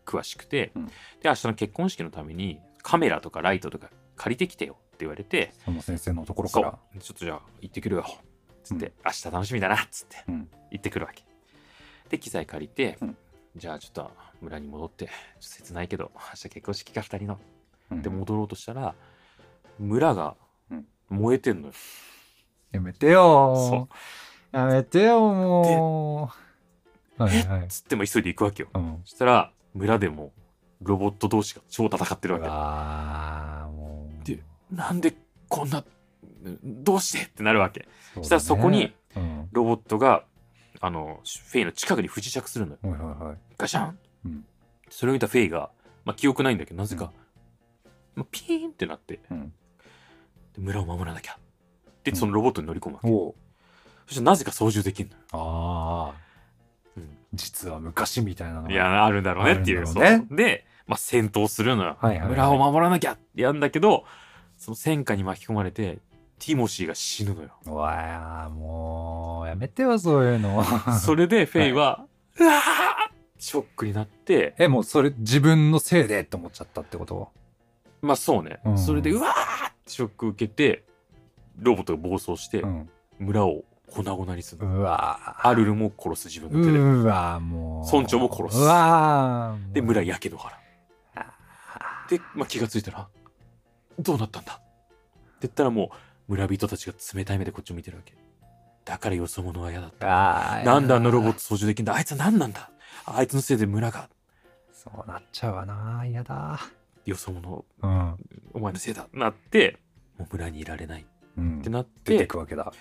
[0.05, 0.85] 詳しくて、うん。
[0.87, 0.93] で
[1.25, 6.77] 明日の結婚式のためにカメラとかライトとか借りてきてよって言われてその先生のところから。
[6.99, 8.05] ちょっとじゃあ行ってくるよ。
[8.63, 8.91] つって、うん。
[9.05, 10.49] 明日楽しみだなっつってうん。
[10.71, 11.23] 行ってくるわけ。
[12.09, 13.17] で機材借りて、うん。
[13.55, 14.11] じゃあちょっと
[14.41, 17.39] 村に戻って切ないけど明日結婚式か2人の。
[17.91, 18.01] うん。
[18.01, 18.95] で戻ろうとしたら
[19.77, 20.35] 村が
[20.71, 20.85] うん。
[21.09, 21.73] 燃えてんのよ、
[22.71, 23.87] やめてよ。
[24.51, 26.31] やめてよも
[27.19, 27.23] う。
[27.23, 27.67] はいはい。
[27.67, 28.69] つっても急いで行くわけよ。
[28.73, 29.01] うん。
[29.05, 30.31] そしたら村でも
[30.81, 34.23] ロボット同士が超戦ってるわう。
[34.23, 35.13] けでなんで
[35.47, 35.83] こんな
[36.63, 37.87] どうしてってなるわけ。
[38.13, 38.25] そね。
[38.25, 39.49] したらそこにうん。
[39.51, 40.23] ロボットが
[40.79, 42.79] あのフェイの近くに不時着するのよ。
[42.83, 43.37] はいはいはい。
[43.57, 44.45] ガシャン、うん。
[44.89, 45.71] それを見たフェイが、
[46.05, 47.11] まあ、記憶ないんだけどなぜか、
[48.15, 49.19] まあ、ピーンってなって。
[49.29, 49.49] うん。
[50.53, 51.37] で村を守らなきゃ。
[52.03, 53.35] でそのロボットに乗り込むわけ、そ
[54.13, 56.15] してなぜか操縦できるのよ、ああ
[56.95, 57.17] うん。
[57.33, 59.93] 実は昔みたいなのがいやあるんだろうねっていう。
[59.95, 60.25] ね。
[60.31, 62.29] で、まあ、戦闘するのよ、はいはいはい。
[62.29, 64.05] 村を守らなきゃってやんだけど
[64.57, 65.99] その戦火に巻き込まれて
[66.39, 67.49] ティモシーが死ぬのよ。
[67.67, 70.63] うわーもうやめてよそういうの。
[70.99, 72.05] それでフェイは、
[72.39, 72.59] うわー
[73.37, 77.29] ショックになってえもうそれ自分のせいでって思っちゃったってこと？
[78.01, 78.77] まあそうね、うん。
[78.79, 80.83] それでうわーってショック受けて
[81.59, 82.89] ロボットが暴走してうん。
[83.19, 87.95] 村を粉々にするの、うわアルルも殺す自分の手で、うわもう。
[87.95, 88.59] 村長も殺す。
[88.59, 90.59] うわーで村ややけどから
[92.09, 93.07] で、まあ、気がついたら
[93.99, 94.53] どうなったんだ？
[94.53, 94.61] って
[95.41, 95.91] 言ったらも
[96.27, 98.15] う村人たちが冷たい目でこっちを見てるわけ。
[98.85, 100.61] だからよそ者は嫌だった。
[100.65, 100.79] な。
[100.79, 101.93] んであのロボット操縦できんだ？
[101.95, 102.71] あいつは何なんだ？
[103.05, 104.09] あいつのせいで村が。
[104.71, 106.03] そうなっちゃうわな。
[106.05, 106.59] 嫌だ。
[107.05, 108.15] よそ者うん、
[108.53, 109.07] お前のせいだ。
[109.13, 109.77] なって
[110.17, 111.05] もう村にいられない。
[111.37, 111.59] うん。
[111.59, 112.71] ってなっ出ててくわけだ。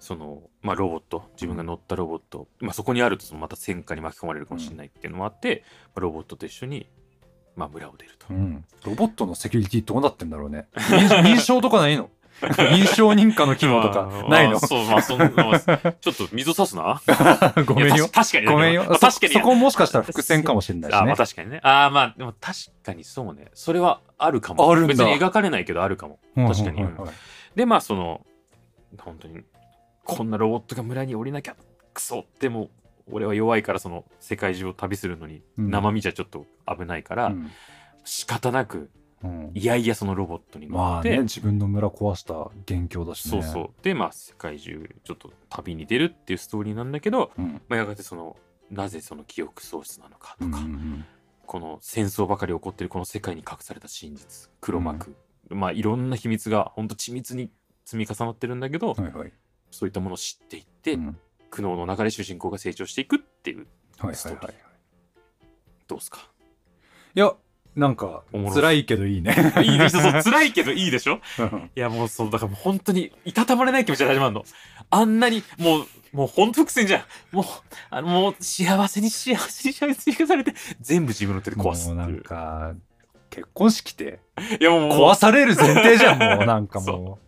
[0.00, 6.88] その、まあ、ロボット自分が乗ったロボット、まあ、そこにあるとそのまた戦火に巻き込まれるかもしれないっていうのもあって、まあロボットと一緒に、
[7.56, 8.64] まあ、村を出ると、うん。
[8.84, 10.66] ロボットのセキュリティどうなってんだろうね。
[10.74, 12.10] 認認証とかないの？
[12.42, 14.56] 認証認可の機能とかないの？
[14.56, 17.00] あーそうまあそんなまあちょっと水差すな。
[17.66, 18.08] ごめんよ。
[18.08, 18.84] 確かにねごめんよ。
[18.84, 21.60] まあ確かにそそこもしかしたら伏線かもしれないしあまねあ確かにね。
[21.62, 23.46] ああまあでも確かにそうね。
[23.54, 24.68] それはあるかも。
[24.70, 24.88] あるんだ。
[24.88, 26.18] 別に描かれないけどあるかも。
[26.34, 26.84] 確かに、
[27.54, 28.26] でまあその
[28.98, 29.42] 本当に
[30.04, 31.54] こんなロボットが村に降りなきゃ
[31.94, 32.70] クソでも
[33.10, 35.70] 俺は弱いからその世界中を旅するのにうん。
[35.70, 37.50] 生身じゃちょっと危ないから、うん。
[38.04, 38.90] 仕方なく
[39.22, 39.50] うん。
[39.54, 43.42] いやいやそのロボットに乗って、まあね自分の村壊した元凶だしね。
[43.42, 43.70] そうそう。
[43.82, 47.60] でまあ世界中ちょっと旅に出るっていうストーリーなんだけど、うん。
[47.68, 48.36] まあ、やがてその
[48.70, 51.04] なぜその記憶喪失なのかとか、うんうん
[51.44, 55.14] この戦争ばかり起こってるこの世界に隠された真実黒幕、
[55.50, 57.50] まあいろんな秘密がほんと緻密に
[57.84, 59.32] 積み重なってるんだけど、うんはいはい。
[59.70, 61.18] そういったものを知っていって、うん
[61.52, 63.66] 苦悩の中で主人公が成長していくっていう
[63.98, 64.54] はいはいはい。
[65.86, 66.26] どうすか？
[67.14, 67.32] いや
[67.76, 68.22] なんか
[68.54, 69.34] 辛いけどいいね。
[69.62, 71.20] いいでしょそう 辛いけどいいでしょ？
[71.38, 71.70] うん。
[71.76, 74.44] いやもうそうだからもう本当にいたたまれない気持ちで始まるの。
[74.90, 77.04] あんなにもうもう本当伏線じゃん。
[77.36, 77.44] もう
[77.90, 82.74] あのもう幸せに幸せに幸せにされて全部自分の手で壊すもうなんか
[83.30, 84.20] 結婚式って
[84.60, 87.18] いやもう壊される前提じゃんもうなんかも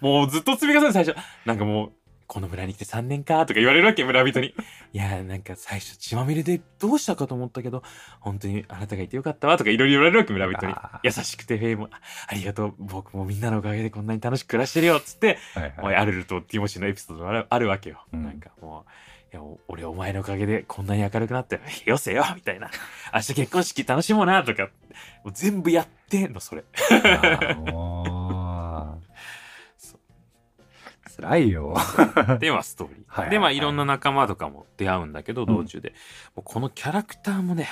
[0.00, 1.16] もうずっと積み重ねて最初。
[1.44, 1.92] なんかもう
[2.26, 4.54] この村に来て3年かとか言われるわけ村人に。
[4.92, 7.82] いやなんか最初血まみれでどうしたかと思ったけど
[8.20, 10.74] 本当にあなたがいてよかったわとかいろいろ言われるわけ村人に。
[11.02, 18.24] 優しくてフェイもあありがとう僕もみんなのおかげでこんなに楽しく暮らしてるよっつって、はいおいアルルとティモシーのエピソードがあるあるわけよ、うん。
[18.24, 18.90] なんかもう
[19.32, 22.70] いやお俺お前のおかげでこんなに明るくなってよせよみたいな。
[23.12, 24.70] 明日結婚式楽しもうなとか
[25.24, 26.64] もう全部やってんのそれ
[31.16, 31.74] 辛いよ。
[32.40, 35.46] でまあストーリー、はいでまあいろんな仲間とかも出会うんだけどん。
[35.46, 35.94] 道中で、
[36.34, 37.68] もうこのキャラクターもね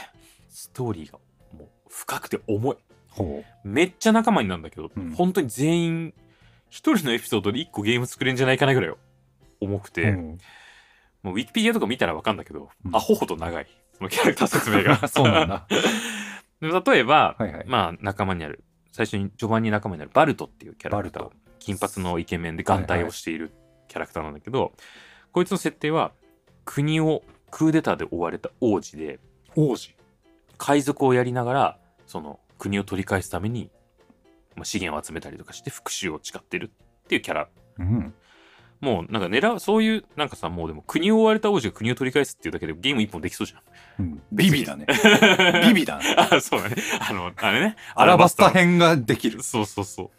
[0.49, 1.19] ストーリーが
[1.57, 2.77] もう深くて重い。
[3.09, 5.13] ほめっちゃ仲間になるんだけど、うん。
[5.13, 6.15] 本当に全員
[6.71, 8.95] 一人のエピソードで一個ゲーム作れんじゃないかなぐらい
[9.61, 9.91] 重くう。
[9.91, 10.39] て、うん。
[11.23, 12.97] もうウィキペディアとか見たらわかんだけど、うん。
[12.97, 13.67] アホほど長い。
[13.93, 14.97] そのキャラクター説明が。
[15.09, 15.67] そうなんだ。
[16.61, 17.65] で例えば、はいはい。
[17.67, 18.65] まあ仲間にある。
[18.93, 21.31] 最初に序盤に仲間になるバルトっていうキャラクター
[21.63, 23.53] 金髪のイケメンで眼帯をしている
[23.89, 24.73] キャラクターなんだけど、
[25.33, 26.13] こいつの設定は
[26.65, 29.21] 国をクーデターで追われた王子で
[29.57, 29.95] 王子？
[30.59, 33.71] 海賊をやりながらその国を取り返すために、
[34.55, 37.49] まあ、資源を集めたりとかして復讐を誓ってるっていうキャラ
[37.79, 38.15] うん。
[38.81, 44.87] もうなんか狙うそういうなんかさもうでも国を追われた王子が国を取り返すっていうだけでゲーム一本できそうじゃんうんビビだね。
[45.67, 46.05] ビビだね。
[46.19, 49.43] あそうだねあのあれねアラバスタ編編ができる。
[49.43, 50.11] そうそうそう。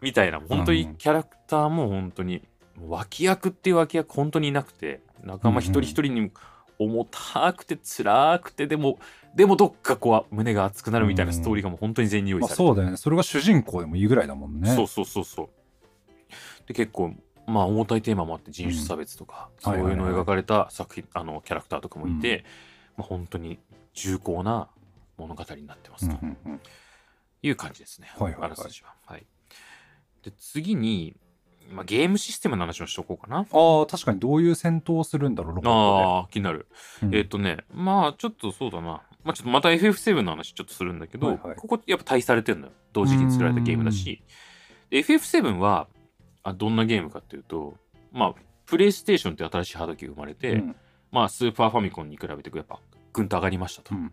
[0.00, 2.42] みたいな、本当にうんキャラクターも本当に、
[2.88, 6.30] 脇役っていう脇役本当にいなくて、仲間一人一人に
[6.78, 8.98] 重たくて辛くて、でも、
[9.34, 12.96] でもどっかこう胸が熱くなるみたいなストーリーがもう本当に全員に用意まあされてそうだよね。
[12.96, 14.74] それが主人公でもいいぐらいだもんね。
[14.74, 15.48] そうそうそうそう。
[16.66, 17.14] で、結構、
[17.46, 22.44] まあ重たいテーマもあって人種差別とか、うんそういうのはいはいはい描かれた作品、あの、キャラクターとかもいて、
[22.96, 23.58] まあ本当に
[23.94, 24.68] 重厚な
[25.18, 26.16] 物語になってますと。
[27.42, 28.08] いう感じですね。
[28.18, 28.94] はいはいはいあらすじは。
[29.04, 29.26] はい。
[30.22, 31.16] で、次に、
[31.70, 33.38] まあ、ゲームシステムの話をしとこうかな。
[33.38, 36.66] ああ、確かにどういう戦闘をするんだろう、ロボッああ、気になる。
[37.00, 37.18] トで。
[37.18, 39.02] えっ、とね、まあ、ちょっとそうだな。
[39.22, 42.72] まあ、ちょっとまた FF7 の話ちょっとするんだけど、はいはいここやっぱ対比されてるのよ。
[42.92, 44.22] 同時期に作られたゲームだし。
[44.90, 45.88] で FF7 は
[46.42, 47.74] あ、どんなゲームかっていうと、
[48.12, 48.34] まあ、
[48.66, 50.76] プレイステーションって新しいハード機が生まれて、うん
[51.12, 52.80] まあ、スーパーファミコンに比べてやっぱ、
[53.12, 53.94] ぐんと上がりましたと。
[53.94, 54.12] うん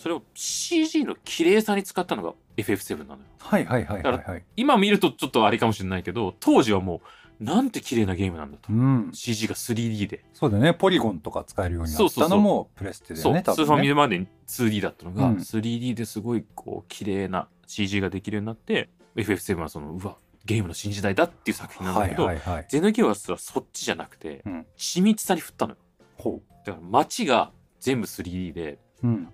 [0.00, 3.18] それを CG の綺麗さに使ったのが FF7 なのよ。
[3.38, 4.44] はいはいはいはいはい。
[4.56, 7.02] 今見るとちょっとあれかもしれないけど当時はも
[7.40, 9.10] うなんて綺麗なゲームなんだと、うん。
[9.12, 10.74] CG が 3D で、そうだよね。
[10.74, 13.80] ポリゴンとか使えるようになったのもプレステだそう、よね、多スーファ。
[13.80, 22.66] ミまで 2D だったのが、うん 3D ですごいこう綺麗な CG ができるようになって FF7 はそのうわゲームの新時代だっていう作品なんだはいけど、はいはい。
[22.68, 25.78] ゼノギアスはそっちじゃなくて、うん緻密さに振ったのよ
[26.16, 29.06] ほだから街が全部 3D でう。
[29.06, 29.28] うん。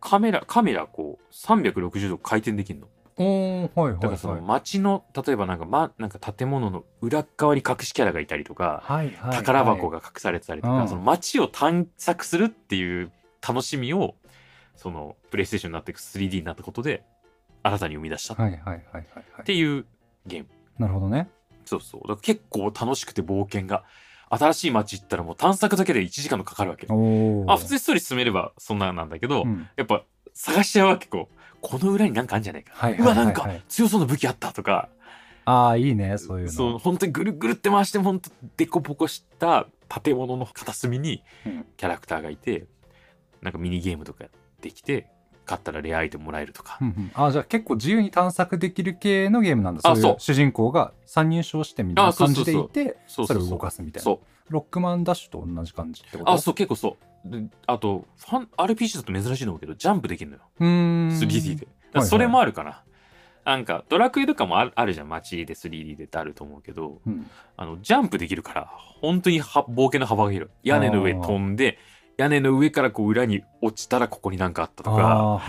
[0.00, 4.42] カメラカメラこう360度回転できるのおー、はいはいだからそのはい。
[4.42, 9.36] 街の例えばなんか,、ま、なんか建物の裏側に隠しキャラがいたりとか、はいはいはい。
[9.36, 13.12] 宝箱が隠されてたりとか、うんその街を探索するっていう
[13.46, 14.14] 楽しみを
[14.76, 17.04] そのプレイステーションになっていく 3D になったことで
[17.62, 19.44] 新たに生み出したっはいはいはいはいはい。
[19.44, 19.84] ていう
[20.26, 21.28] ゲーム、なるほどね。
[21.66, 23.84] そうそうだから結構楽しくて冒険が
[24.30, 26.86] 新しい街行ったらもう探索だけで1時間とかかるわけ。
[26.86, 29.68] あ普通にストーリー進めればそんななんだけど、うん。
[29.76, 33.18] やっぱ探しちゃうわけこうこの裏になんかあるんじゃないか、はいはいはいはい。
[33.18, 34.88] わなんか強そうな武器あったとか。
[35.46, 36.52] ああ、いいね、そういうの。
[36.52, 41.66] そう本当にぐるぐるって回して本当デコボコした建物の片隅にうん。
[41.76, 42.66] キャラクターがいて、
[43.42, 44.26] なんかミニゲームとか
[44.60, 45.08] できて
[45.50, 47.10] 買ったらレアアイテムもらえるとか、うんうん。
[47.12, 49.80] あじゃあ結構自由に探索できる系のゲームなんだ。
[49.82, 50.12] あそう。
[50.12, 54.04] いう主人公が参入賞してみたいな感じでいてそれを動かすみたいな。
[54.04, 54.52] そう。
[54.52, 56.30] ロックマンダッシュと同じ感じってこと？
[56.30, 57.30] あそう結構そう。
[57.30, 60.42] であとファン RPG だと珍しいのけどジャンプできるのよ。
[60.60, 61.08] うーん。
[61.18, 61.66] 3D で
[62.02, 62.82] それもあるかな、
[63.44, 65.08] なんかドラクエとかもあるあるじゃん。
[65.08, 67.28] 街で 3D でってあると思うけどうん。
[67.56, 70.68] あのジャンプできるから本当には冒険の幅が広い。
[70.68, 71.78] 屋根の上飛んで
[72.20, 75.42] 屋根の上からこう裏に落ちたらここになんかあったとあか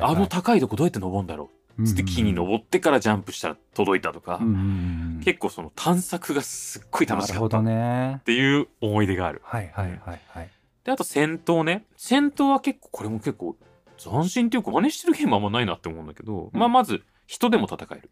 [0.00, 1.84] あの高いとこどうやって登るんだろう。
[1.84, 8.20] つって木に登ってからジャンプしたら届いたとか、うん結構その探索がすっごい楽しかったっね。
[8.24, 9.40] ていう思い出がある。
[9.44, 10.50] はいはいはいはい。
[10.84, 11.84] であと戦闘ね。
[11.96, 13.56] 戦闘は結構これも結構
[13.98, 16.58] 斬新っていうか真似してるゲームあんまないなって思うんだけど、うん。
[16.58, 18.10] まあまず人でも戦える。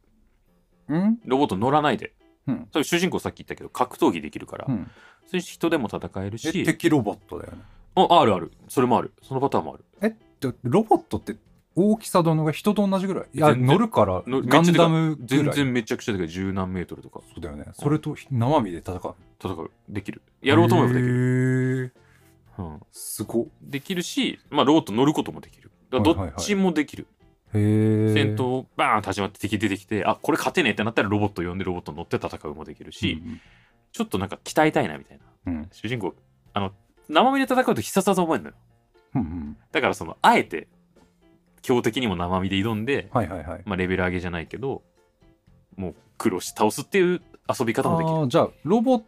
[0.88, 1.18] うん？
[1.24, 2.12] ロボット乗らないで、
[2.46, 2.68] うん。
[2.72, 4.90] それ主人公さっき言ったけど格闘技できるから、うん
[5.30, 7.58] それ人でも戦えるえし敵ロボットだよね。
[7.94, 8.50] ああるある。
[8.68, 9.12] それもある。
[9.22, 9.84] そのパターンもある。
[10.02, 11.36] えでロボットって
[11.76, 13.24] 大きさどのが人と同じぐらい？
[13.32, 16.28] いや乗るからのガンダムぐ全然めちゃくちゃでかい。
[16.28, 17.20] 十何メートルとか。
[17.32, 19.70] そうだよねそれと生身で戦う戦う。
[19.88, 20.20] できる。
[20.42, 21.94] やろうと思えばできる、る
[22.58, 23.46] うん、すごっ。
[23.62, 25.70] できるし、まあ、ロボット乗ることもできる。
[25.90, 27.06] だどっちもできる、
[27.52, 33.20] へえ戦闘バーンと始まって敵出てきてあこれ勝てねえってなったらロボット呼んでロボット乗って戦うもできるし、
[33.92, 35.52] ちょっとなんか鍛えたいなみたいな。
[35.52, 35.68] うん。
[35.72, 36.14] 主人公
[36.52, 36.72] あの
[37.08, 38.56] 生身で戦うと必殺技覚えるのよ。
[39.14, 39.56] うんうん。
[39.72, 40.68] だからそのあえて
[41.62, 43.62] 強敵にも生身で挑んで、はいはいはい。
[43.64, 44.82] まあ、レベル上げじゃないけど
[45.76, 48.28] もう苦労して倒すっていう遊び方もできる。
[48.28, 49.02] じゃあロボ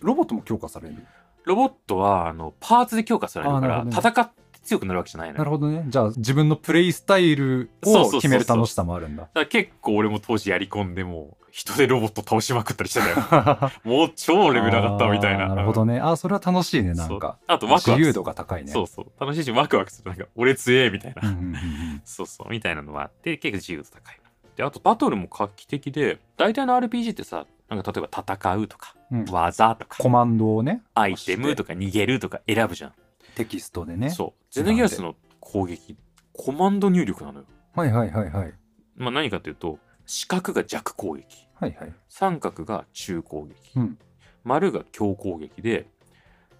[0.00, 0.96] ロボットも強化される？
[1.44, 5.38] ロボットはあのパーツで強化されるから、あーなるほど戦って強くなるわけじゃないのよ。
[5.38, 5.84] なるほどね。
[5.88, 9.28] じゃあ自分のプレイスタイルを決める楽しさもあるんだ。
[9.46, 13.72] 結構俺も当時やり込んでも人でロボット倒しまくったりしてたよ。
[13.84, 15.48] もう超レベル上がったみたいな。
[15.48, 16.00] なるほどね。
[16.00, 17.38] あーそれは楽しいねなんか。
[17.46, 18.70] あとワクワク自由度が高いね。
[18.72, 19.06] そうそう。
[19.20, 20.10] 楽しいしワクワクする。
[20.10, 22.02] なんか俺強えみたいな、うんうんうんうん。
[22.04, 24.18] そうそうみたいなのはあって結構自由度高い。
[24.56, 29.24] であとバトルも画期的で大体の RPG ってさなんか例えば戦うとか、うん。
[29.26, 30.82] 技とかコマンドをね。
[30.94, 32.92] アイテムとか逃げるとか選ぶじゃん、
[33.34, 34.10] テキストでね。
[34.10, 34.44] そう。
[34.50, 35.96] ゼノギアスの攻撃
[36.32, 37.46] コマンド入力なのよ。
[37.74, 38.54] はいはいはいはい。
[38.96, 41.48] まあ何かというと四角が弱攻撃。
[41.54, 41.94] はいはい。
[42.08, 43.98] 三角が中攻撃、うん。
[44.44, 45.86] 丸が強攻撃で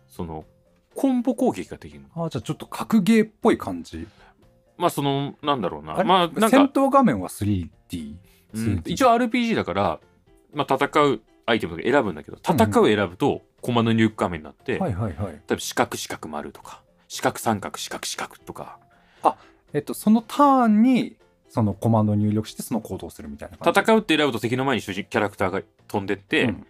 [0.09, 0.45] その
[0.95, 2.09] コンボ攻撃ができるの。
[2.15, 4.07] あーじゃあちょっと格ゲーっぽい感じ。
[4.79, 6.03] まあそのなんだろうな。
[6.05, 8.17] まあなん戦か、闘画面は 3D
[8.55, 10.01] うん、2D 一応 RPG だから、
[10.53, 15.33] まあ、戦うアイテムとか選ぶんだけど戦うを選ぶとコマンド入力画面になって、はいはいはい。
[15.33, 18.79] 例えば四角四角丸とか四角三角四角四角とか。
[19.73, 21.17] えっとそのターンに
[21.49, 23.81] そのコマンドを入力してその行動するみたいな感じ。
[23.81, 26.67] 戦うって選ぶと敵の前に主人キャラクターが飛んでって、うん。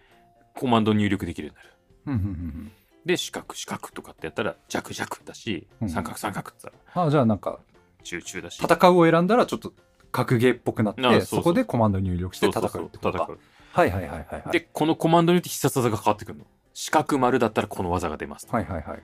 [0.55, 1.75] コマンド入力できるようになる。
[2.05, 2.71] うんうんうん
[3.05, 5.89] で四角四角とかってやったら弱弱だし、うん。
[5.89, 7.03] 三角三角って言ったら。
[7.03, 7.59] うんあじゃあなんか
[8.03, 8.63] 中中だし。
[8.63, 9.73] 戦うを選んだらちょっと
[10.13, 12.89] 格ゲーっぽくなってあそこでコマンド入力して戦うってことか。
[13.01, 13.39] そうそう戦う
[13.73, 14.51] はいはいはいはいはい。
[14.51, 16.45] でこのコマンドによって必殺技が変わってくるの。
[16.73, 19.03] 四角丸だったらこの技が出ますとか、はいはいはい。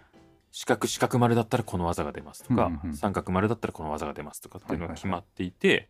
[0.52, 2.96] 四角四角丸だったらこの技が出ますとか、うんうんうん。
[2.96, 4.96] 三角丸だったらこの技が出ますとかっていうのがはいはいはい。
[4.96, 5.90] 決まっていて、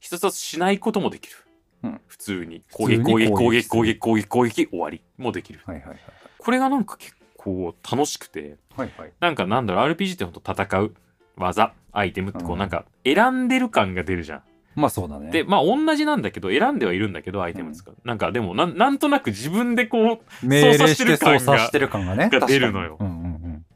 [0.00, 1.36] 必殺技しないこともできる、
[1.84, 2.00] うん。
[2.06, 5.60] 普通に攻撃攻撃攻撃攻撃攻撃攻撃終わりもできる。
[5.64, 5.98] はいはいはい
[6.38, 9.12] これがなんか結構楽しくてはいはい。
[9.20, 10.94] なんかなんだろう RPG ってほんと戦う
[11.36, 12.58] 技アイテムってこううん。
[12.58, 14.42] なんか選んでる感が出るじゃん。
[14.78, 15.30] まあそうだね。
[15.30, 22.30] でまあ同じなんだけど選んではいるんだけどアイテム使う、なんかでもなんなんとなく自分でこう命令操作ししててる感が操作してる感がね。
[22.30, 22.96] が出るのよ。
[23.00, 23.66] うんうんうん。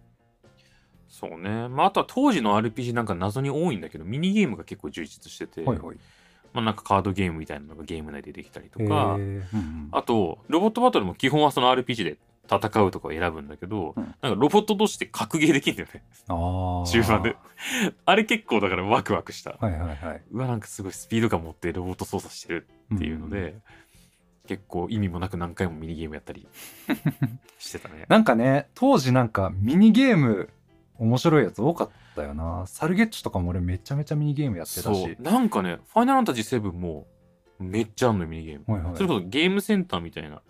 [1.08, 1.68] そうね。
[1.68, 5.96] まああとは当時の RPG なんか謎に多いんだけどミニゲームが結構充実してて、はいはい。
[6.52, 9.88] まあ、なんかカードゲームみたいなのがゲーム内でできたりとかうんうん。
[9.90, 12.18] あとロボットバトルも基本はその RPG で
[12.56, 14.14] 戦うとかを選ぶんだけど、うん。
[14.20, 16.02] なんかロボット同士で格ゲーできるんだよね。
[16.86, 17.36] 中盤で。
[18.04, 20.22] あれ結構だからワクワクした、はいはいはい。
[20.30, 23.56] うわなんかすごいスピード感持ってロボット操作してるっていうので、
[24.46, 26.46] 結構意味もなく何回もミニゲームやったり
[27.58, 28.06] してたね。
[28.08, 30.50] なんかね当時なんかミニゲーム
[30.98, 32.64] 面白いやつ多かったよな。
[32.66, 34.94] サルゲッチュとかも俺めちゃめちゃミニゲームやってたそう。
[34.94, 37.06] しなんかね「ファイナルファンタジー7」も
[37.58, 38.96] めっちゃあんのよミニゲーム、はいはい。
[38.96, 40.42] それこそゲームセンターみたいな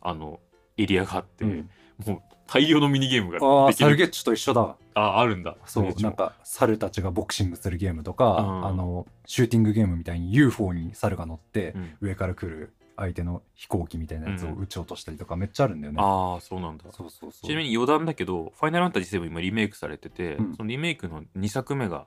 [0.00, 0.40] あの
[0.78, 1.70] エリアがあって、うん。
[2.06, 3.84] もう大量のミニゲームがああできる。
[3.84, 4.76] サルゲッチュと一緒だ。
[4.94, 5.56] ああるんだ。
[5.66, 8.66] そうなんか猿たちがボクシングするゲームとか、うん。
[8.66, 11.90] あのシューティングゲームみたいに UFO に猿が乗って、うん。
[12.00, 16.84] 上から来る相手の飛行機みたいなやつを撃ち落としたりとかめっちゃあるんだよね、ああそうなんだ。
[16.90, 17.46] そうそうそう。
[17.46, 22.06] ちなみに余談だけど「ファイナルファンタジー7」今リメイクされてて、うんそのリメイクの2作目が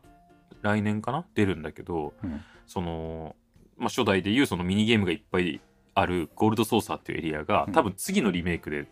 [0.62, 1.26] 来年かな？
[1.34, 2.42] 出るんだけどうん。
[2.68, 3.38] その、
[3.78, 5.62] まあ、初代でいうそのミニゲームがいっぱい
[5.94, 7.74] あるゴールドソーサーっていうエリアがうん。
[7.74, 8.88] 多分次のリメイクで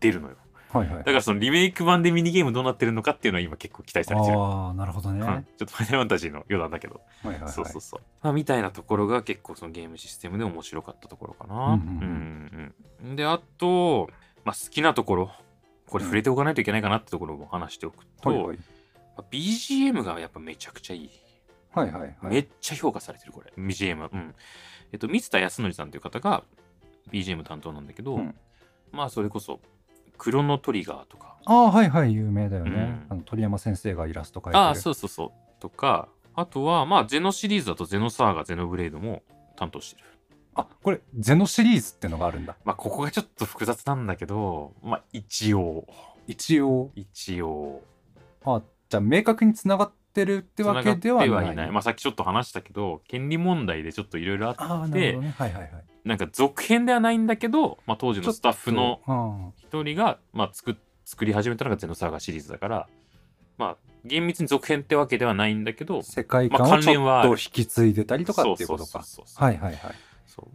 [0.00, 0.36] 出るのよ、
[0.70, 0.98] はいはい。
[0.98, 5.26] だからそのリメイク版でミニゲームどうなってるのかっていうのは今結構期待されてる、ああなるほどね、うん。
[5.26, 11.54] はいちょっとファイナルファンタジーの余談だけど、はいはいそうそうそう、まあ、みたいなところが結構そのゲームシステムで面白かったところかな。
[11.54, 13.08] うんうんうん。
[13.08, 14.08] うんであと、
[14.44, 15.30] まあ、好きなところ
[15.86, 18.56] これ触れておかないといけないかなってところも話しておくと、はいはい。
[18.56, 18.62] ま
[19.18, 21.10] あ BGM がやっぱめちゃくちゃいい。
[21.72, 22.16] はいはいはい。
[22.22, 23.52] めっちゃ評価されてるこれ。
[23.56, 24.08] BGM。
[24.12, 24.34] うん。
[24.94, 26.44] えっと三田康則さんという方が
[27.10, 28.34] BGM 担当なんだけど、うん。
[28.92, 29.58] まあそれこそ
[30.16, 31.36] クロノトリガーとか。
[31.46, 33.06] ああはいはい有名だよね、うん。
[33.08, 34.58] あの鳥山先生がイラスト描いてる。
[34.58, 35.30] ああそうそうそう。
[35.60, 39.24] とかあとはまあゼノシリーズだとゼノサーガゼノブレードも
[39.56, 40.06] 担当してる。
[40.54, 42.54] あこれゼノシリーズってのがあるんだ。
[42.64, 45.88] まあここがちょっと複雑なんだけどまあ一応。
[46.28, 46.92] 一応。
[46.94, 47.82] 一応。
[48.44, 51.28] あじゃあ明確につながってるってわけではない。
[51.28, 55.34] 繋がってまあさっきちょっと話したけど権利問題でちょっといろいろあってなるほどね。
[55.38, 55.70] はいはいはい。
[56.04, 62.88] なんか続編ではないんだけど、まあ、当時のスタッフのあ一人が、まあ、作作り始めたのがゼノサーガシリーズだから
[63.56, 69.02] まあ厳密に続編ってわけではないんだけど世界観まあをちょっと引き継いでたりとかっていうことか。
[69.36, 69.94] はいはいはい。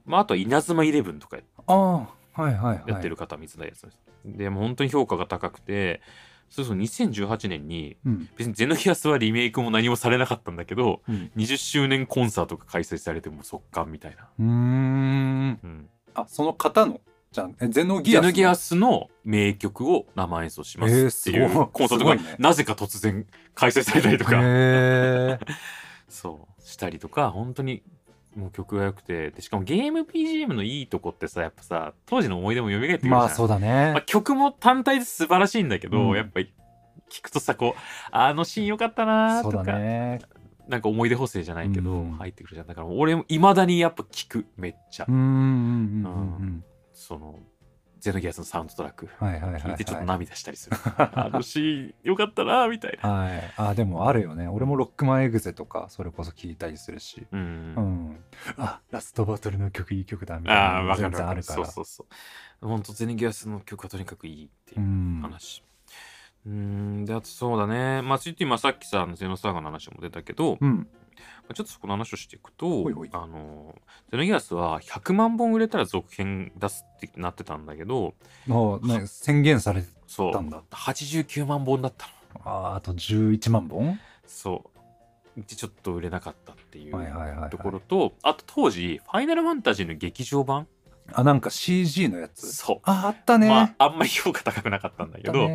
[0.06, 3.88] まあ、あとは稲妻イレブンとかやってる方は三田康
[4.26, 6.02] でもう本当に評価が高くて
[6.50, 8.30] そうそう2018年にうん。
[8.38, 11.32] 別にゼノギアスはリメイクも何もされなかったんだけどうん。
[11.36, 15.60] 20周年コンサートが開催されてもう速乾みたいな、うーん。
[15.64, 21.68] うん、あその方のじゃゼノギアスゼノギアスの名曲を生演奏しますえーっていうすごい。
[21.72, 22.36] コンサートがすごいね。
[22.40, 24.42] なぜか突然開催されたりとか、
[26.10, 26.62] そう。
[26.70, 27.84] したりとか本当に
[28.36, 29.32] もう曲が良くて。
[29.32, 36.16] でしかもゲーム BGM のいいとこってさやっぱさ当時の思い出も蘇ってくるじゃん、まあそうだね、まあ曲も単体で素晴らしいんだけど、うん。
[36.16, 36.54] やっぱり
[37.10, 37.80] 聞くとさこう
[38.12, 40.20] あのシーン良かったなとか、だね。
[40.68, 42.12] なんか思い出補正じゃないけど、うん。
[42.12, 42.68] 入ってくるじゃん。
[42.68, 45.26] だから俺もいまだにやっぱ聞くめっちゃ、うんうんうん。
[45.26, 46.64] うん。
[46.94, 47.40] その
[48.00, 49.08] ゼノギアスのサウンドトラック。
[49.20, 53.10] 聞いてちょっと涙したりする、 あのシーン良かったなーみたいな。
[53.10, 53.54] はい。
[53.58, 54.48] あでもあるよね。
[54.48, 57.28] 俺もロックマンエグゼとかそれこそ聞いたりするし。
[57.32, 57.40] うん、
[57.76, 58.24] うん。
[58.58, 61.56] あラストバトルの曲いい曲だみたいなああ分かる然あるから。
[61.56, 62.06] そうそうそ
[62.62, 62.68] う。
[62.68, 65.20] 本当ゼネギアスの曲はとにかくいいっていううん。
[65.22, 65.64] 話。
[66.46, 67.06] うーん。
[67.06, 68.02] であとそうだね。
[68.02, 70.88] まあついて今さっきさゼノサーガの話も出たけど、まうん。
[71.09, 71.09] あ
[71.54, 73.10] ちょっとそこの話をしていくとほいほい。
[73.12, 73.76] あの
[74.12, 78.14] ゼノギアスは100万本売れたら続編出すってなってたんだけど
[78.48, 80.34] もうね宣言されそう。
[80.34, 82.42] たんだ89万本だったの。
[82.46, 84.00] あーあと11万本？
[84.26, 84.80] そう。
[85.42, 90.68] でちょっと売れなかったっていうはいはいはい、はい、ところと、あと当時ファイナルファンタジーの劇場版
[91.14, 92.54] あなんか CG のやつ？
[92.54, 92.80] そう。
[92.84, 95.50] ああったね、まあ、あんまり評価高くなかったんだけど、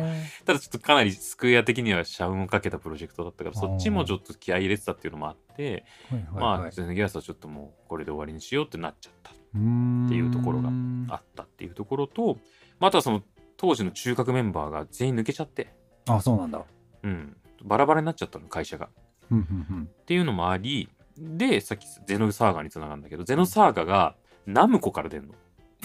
[0.45, 5.85] ただちょっとかなりスクエア的には社運をかけたプロジェクトだったから、そっちもちょっと気合い入れてたっていうのもあって、
[6.33, 10.69] まあ、はいゼネギアスはちょっともうこれで終わりにしようってなっちゃった、っていうところが
[11.09, 12.37] あったっていうところと、
[12.79, 13.21] まあ、あとはその
[13.57, 15.73] 当時の中核メンバーが全員抜けちゃって、
[16.07, 16.61] あそうなんだ。
[17.03, 18.89] うん、バラバラになっちゃったの、会社が。
[19.31, 25.33] うんうんっていうのもあり、で、さっきゼノサーガにつながるんだけど、ゼノサーガがナムコから出るの。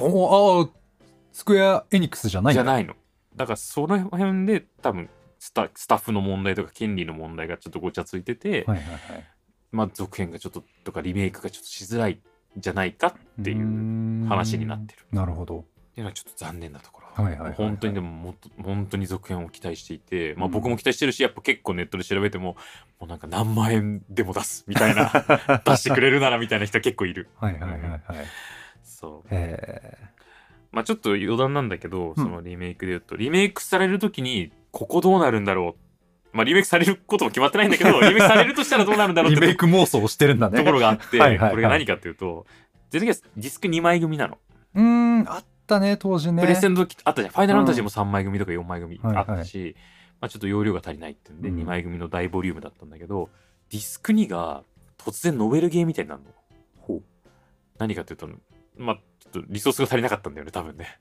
[0.07, 0.70] うんおあー
[1.32, 2.94] スクエアエニックスじゃないじゃないの。
[3.36, 9.24] だからその辺で多分スタスタッフの問題とか権利の問題がちょっとごちゃついてて、はいはいはい
[9.72, 15.07] まあ続編がちょっととかリメイクがちょっとしづらいんじゃないかっていう話になってる。
[15.12, 15.62] なるほどっ
[15.94, 17.24] ていうのはちょっと残念なところ。
[17.24, 22.57] はいはいはいはい本当にでももっと本当に続編を期待していて、まあうん僕も期待してるし、やっぱ結構ネットで調べても、
[22.98, 25.11] もうなんか何万円でも出すみたいな、
[25.64, 27.28] 出してくれるならみたいな人は結構いる。
[27.36, 28.03] はいはいはいはい
[29.01, 29.34] そう。
[29.34, 29.96] へ
[30.72, 35.74] まあちょっと余談なんだけど、そのリメイクで言うと、リメイクされるときに、ここどうなるんだろ
[36.32, 36.36] う。
[36.36, 42.46] まあリメイクされることも決まってないんだけど、 リメイクされるとしたらどうなるんだえろうってリメイク妄想をしてるんだねところがあって、はいはいはいこれが何かっていうと、
[42.90, 44.38] ゼルギアスディスク2枚組なの。
[44.74, 47.32] うーんあったね当時ねプレステの時あったじゃん。
[47.32, 49.74] ファイナルファンタジーも3枚組とか4枚組はいはいあったし、
[50.20, 53.30] まあちょっと容量が足りないってんで、うん2枚組の大ボリュームだったんだけど、
[53.70, 54.62] ディスク2が
[54.98, 56.28] 突然ノベルゲーみたいになるの。
[56.76, 57.03] ほう
[57.78, 58.28] 何かっていうと、
[58.77, 60.99] まあちょっとリソースが足りなかったんだよね、多分ね。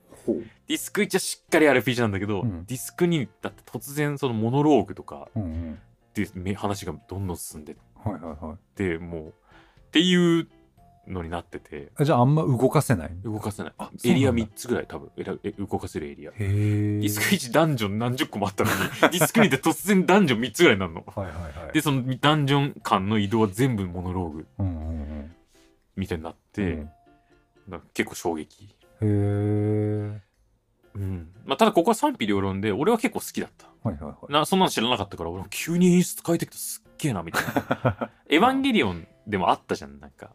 [0.67, 2.65] ディスク1はしっかり RPG なんだけど、うん。
[2.65, 5.27] ディスク2だって突然そのモノローグとか
[6.13, 8.77] でめ話がどんどん進んでっはいはいはい。
[8.77, 9.31] てもうっ
[9.91, 10.47] ていう
[11.07, 11.91] のになってて。
[11.95, 13.11] あじゃああんま動かせない？
[13.23, 13.73] 動かせない。
[14.05, 15.09] エリア3つぐらい多分。
[15.43, 16.31] え動かせるエリア。
[16.31, 21.03] ディスク1ダンジョン何十個もあったのに ディスク2で突然ダンジョン3つぐらいになるの。
[21.07, 21.73] はいはいはい。
[21.73, 25.35] でそのダンジョン間の移動は全部モノローグうんうん
[25.95, 26.85] みたいになっうんて、
[27.69, 28.75] なんか結構衝撃。
[29.01, 30.21] うんへえ
[30.95, 31.31] うん。
[31.45, 33.67] まあ、ただここは賛否両論で俺は結構好きだった。
[33.83, 34.33] はいはいはい。
[34.33, 38.11] なそんなの知らなかったから俺も急に演出変えてきてすっげえなみたいな。
[38.29, 40.31] エヴァンゲリオンでもあったじゃんなんか。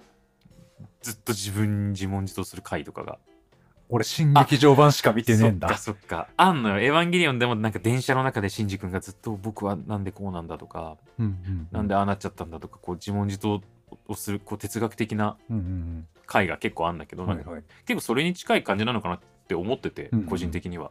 [1.03, 3.18] ずっと自分自問自答する回とかが。
[3.91, 5.68] 俺新劇場版しか見てねえんだ。
[5.76, 6.28] そっかそっか。
[6.37, 6.78] あんのよ。
[6.78, 13.61] エヴァンゲリオンでもなんか電車の中でシンジ君がずっと僕はなんでこうなんだとか、うんうんなんでああなっちゃったんだとかこう自問自答
[14.09, 17.62] をするこう哲学的なうんうん回が結構あんだけど、はいはい。
[17.87, 20.91] 結構それに近い感じなのかなって思ってて、うんうん個人的には。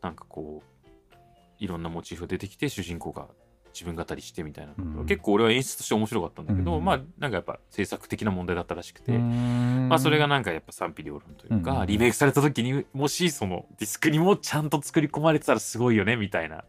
[0.00, 1.14] なんかこう
[1.58, 3.26] いろんなモチーフが出てきて主人公が
[3.74, 16.64] 自分語りしてみたいな、うん結構俺は演出として面白かったんだけど、うんまあなんかやっぱ制作的な問題だったらしくて、まあそれがなんかやっぱ賛否両論というか、うんうんリメイクされた時にもしそのディスクにもちゃんと作り込まれてたらすごいよねみたいな。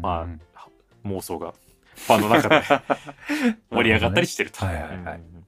[0.00, 0.68] まあ
[1.06, 1.54] 妄想が
[1.94, 2.62] ファンの中で
[3.70, 4.64] 盛り上がったりしてると。
[4.64, 5.14] はいはいはい。
[5.16, 5.38] うん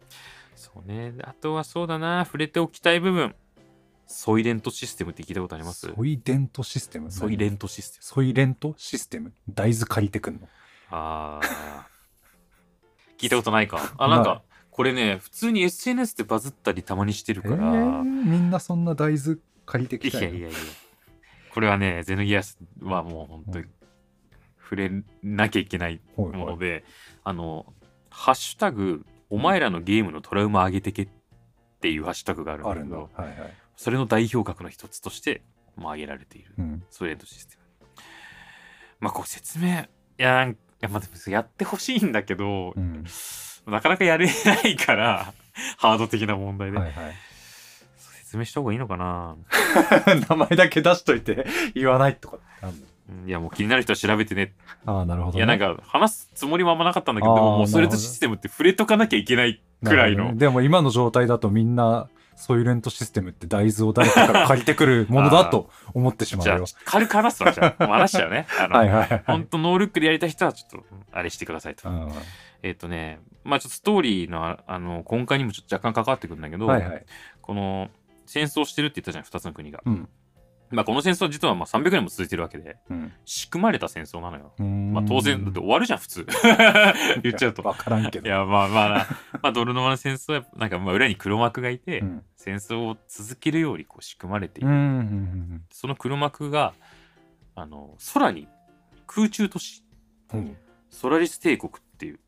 [0.73, 1.14] そうね。
[1.23, 3.35] あとはそうだな、触れておきたい部分。
[4.07, 5.93] ソイレントシステムって聞いたことあります？
[5.95, 7.11] ソイデントシステム？
[7.11, 8.03] ソイレントシステム。
[8.03, 9.33] ソイレントシステム？
[9.49, 10.49] 大豆借りてくんの？
[10.91, 11.87] ああ。
[13.18, 13.95] 聞いたことないか。
[13.99, 17.62] あ、なんなか、これね、普通に SNS でバズったりたまにしてるえから。
[17.62, 20.59] ーみんなそんな大豆借りてきたいいやいやいや。
[21.53, 23.66] これはね、ゼノギアスはもう本当に
[24.61, 24.91] 触れ
[25.23, 26.85] なきゃいけないほいほいもので、
[27.23, 27.73] あの、
[28.09, 31.09] ハッシュタグ、お前らのゲームのトラウマ上げてけっ
[31.81, 33.55] ていうハッシュタグがあるんだだけど、はいはい。
[33.76, 35.43] それの代表格の一つとして、
[35.76, 36.83] まあ、挙げられている、うん。
[36.91, 37.62] ソレントシステム。
[39.01, 39.72] まあ、こう説明、い
[40.18, 43.05] や、いやまあ、やってほしいんだけど、うん。
[43.66, 45.33] なかなかやれないから、
[45.78, 46.78] ハード的な問題で。
[46.78, 47.14] はいはい。
[48.24, 49.37] 説明した方がいいのかな？
[50.28, 52.76] 名前だけ出しといて言わないとかってあんの？
[52.76, 52.85] うん
[53.27, 54.55] いやもう気になる人は調べてね。
[54.87, 60.35] ああなるほど、ね、いやなんか話すつもりもあんまなかったんだけど、でももうストレートシステムって触れとかなきゃいけないくらいのね。
[60.35, 62.09] でも今の状態だとみんな
[62.41, 66.59] ソイレントシステムって大豆を誰かから借りてくるものだと思ってしまうじゃ。
[66.87, 67.85] 軽く話すわじゃあ。
[67.85, 68.47] もう話しちゃうね。
[68.59, 69.23] あの、はいはいはい。
[69.27, 71.89] 本当ノールックでやりたい人はちょっとあれしてくださいと。
[71.89, 72.13] うん
[72.63, 77.07] えっ、とね、まあちょっとストーリーのああの根幹にもちょっと若干関わってくるんだけど、はいはい。
[77.41, 77.89] この
[78.27, 79.83] 戦争してるって言ったじゃん、2つの国が。
[79.85, 80.09] うん。
[80.77, 84.53] まあこの戦争は実はまあ300年も続いてるわけで、うん仕組まれた戦争なのよ。
[84.59, 86.27] ままあ当然、だって終わるじゃん、普通。
[87.23, 87.62] 言っちゃうと。
[87.62, 88.27] わからんけど。
[88.27, 89.07] いや、まあまあ、
[89.43, 92.25] まあ、ドルノマの戦争は、なんかまあ裏に黒幕がいて、うん。
[92.37, 94.68] 戦争を続けるようにこう仕組まれている。
[95.71, 96.73] その黒幕が、
[97.55, 98.49] あの、空に
[99.07, 99.85] 空中都市、
[100.33, 100.57] うん。
[100.89, 102.21] ソラリス帝国っていう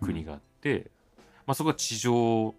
[0.00, 0.90] 国があって、
[1.46, 2.54] まあそこは地上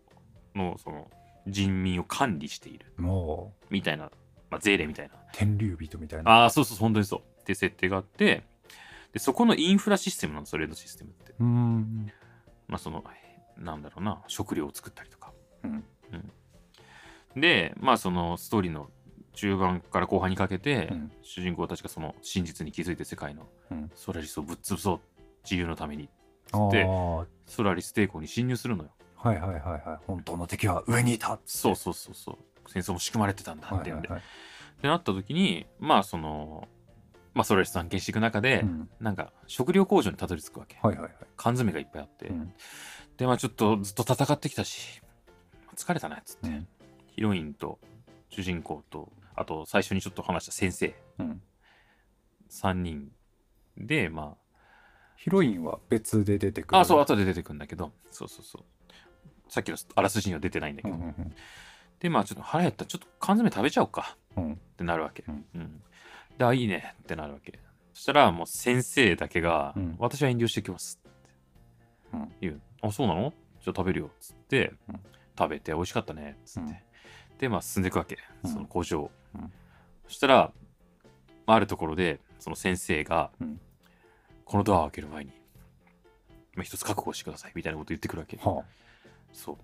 [0.55, 1.09] のその
[1.47, 2.85] 人民を管理している
[3.69, 4.11] みたいな、
[4.49, 5.15] まあ税令みたいな。
[5.33, 6.31] 天竜人みたいな。
[6.31, 7.19] ああ、そうそう、本当にそう。
[7.41, 8.43] って設定があって、
[9.13, 11.33] で、そこのインフラシステムなの、それのシステムって。
[11.39, 12.11] うん。
[12.67, 13.03] まあその、
[13.57, 15.33] なんだろうな、食料を作ったりとか。
[15.63, 15.83] うん
[16.13, 16.31] うん
[17.35, 18.89] で、まあそのストーリーの
[19.33, 24.99] 中盤から後半にかけて、うん主人公たちがその真実に気づいて世界のうんソラリスをぶっ潰そう、
[25.43, 26.09] 自由のために、
[26.51, 27.25] ああでー。
[27.45, 28.89] ソラリス帝国に侵入するのよ。
[29.15, 29.99] はいはいはいはい。
[30.07, 32.37] 本当の敵は上にいたそうそうそうそう。
[32.67, 34.09] 戦争も仕組まれてたんだっていうんで。
[34.09, 34.11] っ
[34.81, 36.67] てなった時に、まあその、
[37.33, 40.77] まあソラリス探検していく中で、うんなんか食料工場にたどり着くわけ。
[41.35, 42.27] 缶詰がいっぱいあって。
[42.27, 42.53] うん
[43.17, 45.01] で、まあちょっとずっと戦ってきたし、
[45.75, 46.67] 疲れたなっつって、うん
[47.15, 47.79] ヒロインと
[48.29, 51.41] 主人公と、あと最初にちょっと話した先生、うん
[52.49, 53.11] 3人
[53.77, 54.35] で、ま
[55.15, 56.81] ヒロインは別で出てくあ、る。
[56.81, 58.63] あ、そう、後で出てくるんだけど、そうそうそう。
[59.49, 61.33] さっきのあらすじには出てないんだけど、うんうん
[61.99, 64.53] で、まあちょっと腹減ったらちょっと缶詰食べちゃおうかうん。
[64.53, 65.23] ってなるわけ。
[65.27, 65.81] うんうん
[66.37, 67.59] で、あ、いいねってなるわけ。
[67.93, 71.29] そしたらもう先生だけが、うん私は遠慮してきますって
[72.13, 72.61] うん言う。
[72.81, 73.33] あ、そうなの？
[73.63, 74.99] じゃあ食べるよっつって、うん
[75.37, 76.69] 食べて美味しかったねっつって。
[76.71, 76.77] うん
[77.37, 78.17] で、まあ進んでいくわけ。
[78.43, 79.11] うんその工場を。
[79.35, 79.51] うん
[80.07, 80.51] そしたら、
[81.45, 83.59] まああるところで、その先生が、うん
[84.45, 85.31] このドアを開ける前に、
[86.55, 88.37] まあ、一つ覚悟してくださいみたいなこと言ってくるわけ。
[88.37, 88.63] は
[89.33, 89.57] そう。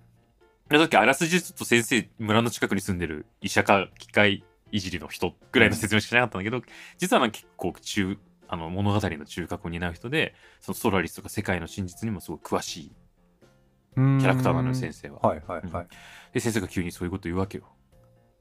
[0.68, 6.62] でさっきあらすじちょっと先生、村の近くに住んでる医者か機械いじりの人ぐらいの説明しかしなかったんだけど、
[6.98, 15.18] 実はなんか結構中、あの物語の中核を担う人で、そのソラリスとか世界の真実にもすごい詳しいキキャラクターなのよ、先生は。
[15.20, 15.86] はいはいはい。
[16.32, 17.64] で、先生が急にそういうこと言うわけよ。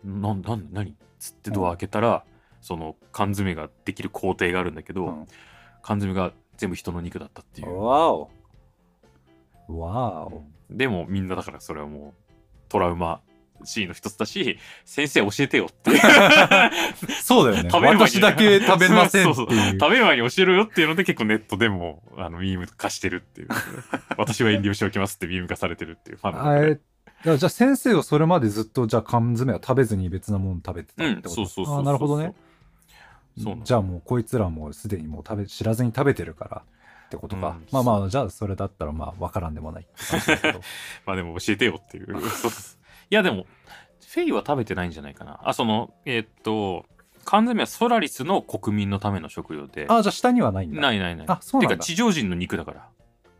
[0.04, 0.96] なん、なん、何？
[1.20, 2.26] つってドア開けたら、
[2.62, 5.28] その缶詰ができる工程があるんだけど、うん
[5.86, 7.78] 缶詰が全部人の肉だったっていう。
[7.78, 8.32] わお。
[9.68, 10.44] わお。
[10.70, 12.32] でもみんなだからそれはもう
[12.70, 13.22] トラウマ
[13.64, 15.92] シーンの一つだし、先生教えてよって。
[17.22, 17.70] そうだよね。
[17.70, 19.80] 食べる前に私だけ食べませんっていう。
[19.80, 23.48] 食べる前に教えろよっていうので結構ネットでもあのミーム化してるっていう。
[24.18, 26.80] 私は遠慮しておきますってミーム化されてるっていうファン
[27.24, 31.30] じゃあ先生はそれまでずっとじゃあ缶詰は食べずに別なもの食べてたうんって、こと？
[31.30, 31.80] そうそうそうそう。
[31.80, 32.34] あなるほどね。
[33.42, 36.64] そうじゃあもうこいつらもすでにもう食べ知らずに食べてるから
[37.14, 39.88] ってことか、うんまあまあじゃあそれだったらまあ分からんでもない
[41.06, 42.18] まあでも教えてよっていう。
[42.18, 43.46] いやでも、
[44.08, 45.40] フェイは食べてないんじゃないかな。
[45.44, 46.86] あ、その、えーっと、
[47.26, 49.86] 缶詰はソラリスの国民のための食料で。
[49.90, 51.28] あじゃあ下にはないんだないないない。
[51.30, 52.90] あそうなんだてか地上人の肉だから。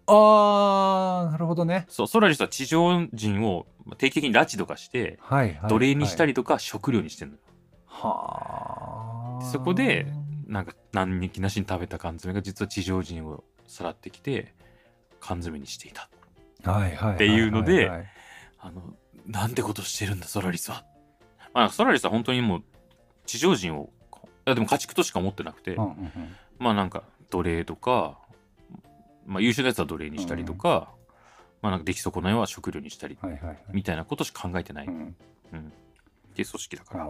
[0.06, 3.66] あーなるほどねそう、ソラリスは地上人を
[3.98, 7.40] 定期的に拉致とかして、はいはい奴隷にしたりりとか食料にしてんのよ。
[7.88, 10.06] はあそこで
[10.48, 13.44] なんか何日なしに食べた缶詰が実は地上人を
[13.74, 14.54] さらってきて
[15.20, 16.10] 缶詰にしていた。
[16.64, 17.92] っていうので
[19.26, 20.86] なんてことしてるんだ、ソラリスは。
[21.54, 22.64] まあ、ソラリスは本当にもう
[23.26, 23.90] 地上人を、
[24.46, 28.20] いやでも家畜としか持ってなくて、うんうんうんまあなんか奴隷とか、
[29.26, 30.94] まあ優秀なやつは奴隷にしたりとか、
[31.62, 34.88] まあなんか出来損ないは食料にしたり、はいはいはいみたいなことしか考えてない。
[34.88, 35.16] うん。
[35.54, 35.74] うん
[36.34, 37.06] っていう組織だから。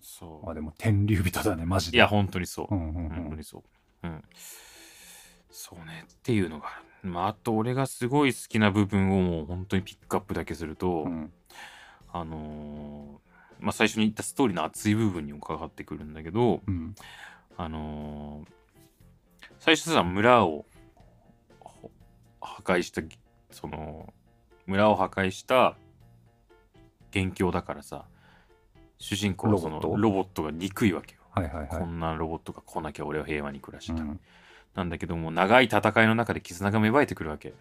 [0.00, 0.50] そう。
[0.50, 2.74] あでも天竜人だねマジでいや、本当にそう。
[2.74, 3.58] うんうんうん本当にそ
[4.04, 4.06] う。
[4.06, 4.24] うん。
[5.58, 6.04] そうね。
[6.06, 7.10] っていうのがある。
[7.10, 11.32] まあ、あと俺がすごい好きな部分をもう本当にピックアップだけすると、うん
[12.12, 16.94] あのーまあ最初に言ったストーリーの熱い部分にもかかってくるんだけど、うん
[17.56, 18.50] あのー
[19.58, 20.66] 最初さ、村を
[21.60, 21.90] ほ
[22.40, 23.00] 破壊した、
[23.50, 24.12] その、
[24.66, 25.76] 村を破壊した
[27.10, 28.04] 元凶だからさ、
[28.98, 29.96] 主人公のロボット？
[29.96, 31.22] ロボットが憎いわけよ。
[31.30, 34.02] はいはいはいこんなロボットが来なきゃ俺は平和に暮らしてた。
[34.02, 34.20] うん
[34.76, 37.54] なんだけども、長い戦いの中で絆が芽生えてくるわけ。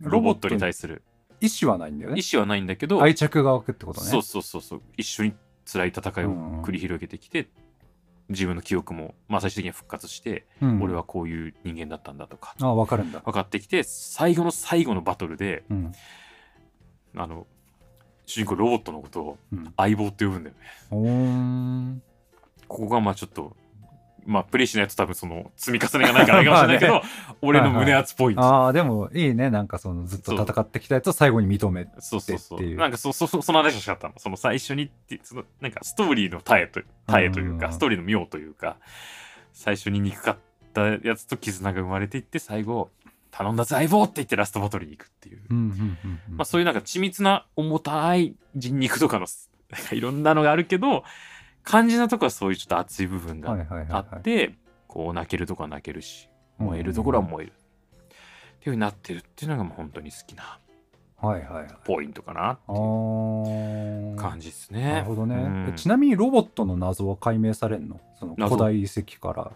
[0.00, 1.02] ロボットに対する。
[1.40, 2.20] 意思はないんだよね。
[2.20, 4.06] 意思はないんだけど、愛着が湧くってことね。
[4.06, 4.82] そうそうそうそう。
[4.96, 5.34] 一緒に
[5.70, 7.48] 辛い戦いを繰り広げてきて、
[8.30, 10.82] 自分の記憶も、まあ、最終的には復活して、うん。
[10.82, 12.54] 俺はこういう人間だったんだとか。
[12.60, 13.20] あ分かるんだ。
[13.20, 15.92] 分かってきて最後の最後のバトルでうん。
[17.14, 17.46] あの
[18.24, 19.72] 主人公ロボットのことをうん。
[19.76, 20.62] 相棒って呼ぶんだよね。
[20.90, 22.02] おーん。
[22.66, 23.54] ここがまあちょっと
[24.26, 27.02] まあプレイしないと多分その積み重ねがないからあれかもしれないけど、
[27.42, 29.50] 俺の胸熱ポイント、ああでもいいね。
[29.50, 32.74] なんかそのずっと戦ってきたやつを最後に認めそうそうそう。
[32.74, 34.14] なんかそそそその話をしたかったの。
[34.18, 37.72] その最初にってそのなんかストーリーの耐えと耐えというか、うん。
[37.72, 38.76] ストーリーの妙というか
[39.52, 40.36] 最初に憎かっ
[40.72, 42.90] たやつと絆が生まれていって最後
[43.30, 45.42] 頼んだぜ相棒って言ってラストバトルに行くっていう、
[46.30, 49.26] まあそういうなんか緻密な重たい人肉とかの
[49.70, 51.04] なんかいろんなのがあるけど
[51.66, 54.54] 肝心なとこはそういうちょっと熱い部分があはいって、
[54.86, 58.14] こう泣けるとこは泣けるし燃えるところは燃える、っていう
[58.64, 60.58] ふうになってるっていうのがもう本当に好きな
[61.18, 61.66] はいはいはい。
[61.84, 64.16] ポイントかなってあいうー。
[64.16, 64.92] 感じですね。
[64.92, 65.68] なるほどね、うん。
[65.70, 67.98] えちなみにロボットの謎は解明されんの？
[68.18, 68.56] その謎。
[68.56, 69.50] 古代遺跡から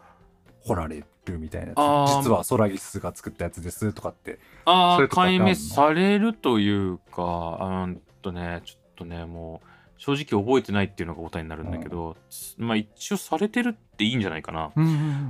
[0.64, 1.78] 掘られるみたいなやつ。
[2.24, 4.38] 実はソラギスが作ったやつですとかって。
[4.64, 9.66] ああ解明されるというかうんとねちょっとねもう
[10.00, 12.16] 正直覚えてないっていうのが答えになるんだけど、
[12.56, 14.72] まあ一応されてるっていいんじゃないかな。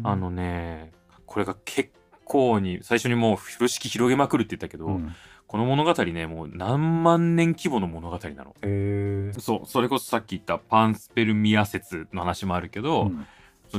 [0.04, 0.92] あのね
[1.26, 1.90] これが結
[2.24, 5.12] 構に最初にもう風呂敷広げまくるって言ったけど、うん。
[5.48, 8.54] この物語ねもう何万年規模の物語なの。
[8.62, 13.26] へえそうそれこそさっき言ったパンスペルミア説の話もあるけど、うん。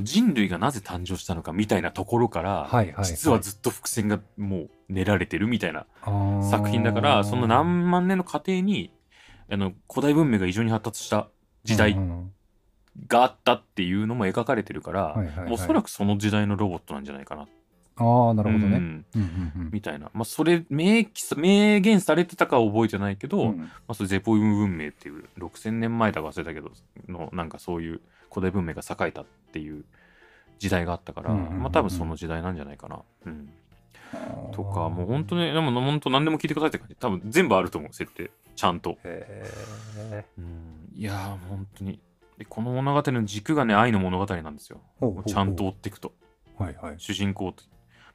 [0.04, 3.06] 人類がなぜ誕生したのかみたいなところから、はいはいはい。
[3.06, 5.86] 実はずっと伏線がもう練られてるみたいな
[6.50, 8.92] 作品だからその何万年の過程に
[9.52, 11.28] あの古代文明が異常に発達した
[11.64, 11.98] 時代
[13.08, 15.54] があったっていうのも描かれてるから、はいはいはい。
[15.54, 17.48] おそらくその時代のロボットなんじゃないかな。
[17.98, 19.04] ああなるほどね、
[19.72, 20.10] みたいな。
[20.14, 23.58] まあ、それ明記さ明言されてたかは覚えてないけど、うん。
[23.60, 26.72] まあ、それゼポイム文明っていう6000年前だか忘れたけど
[27.08, 28.02] のなんかそういう
[28.34, 29.84] 古代文明が栄えたっていう
[30.58, 33.02] 時代があったから、まあ多分その時代なんじゃないかな。
[33.26, 33.50] うん、
[34.54, 36.96] とかもう本当ねでも本当何でも聞いてくださいって感じ。
[36.96, 38.98] 多分全部あると思う設定ちゃんと。
[39.04, 42.00] うん、いやー本当に。
[42.38, 44.82] でこの物語の軸がね愛の物語なんですよ。
[45.00, 46.14] ほうほうちゃんと追っていくと。
[46.58, 47.64] はいはい、主人公と、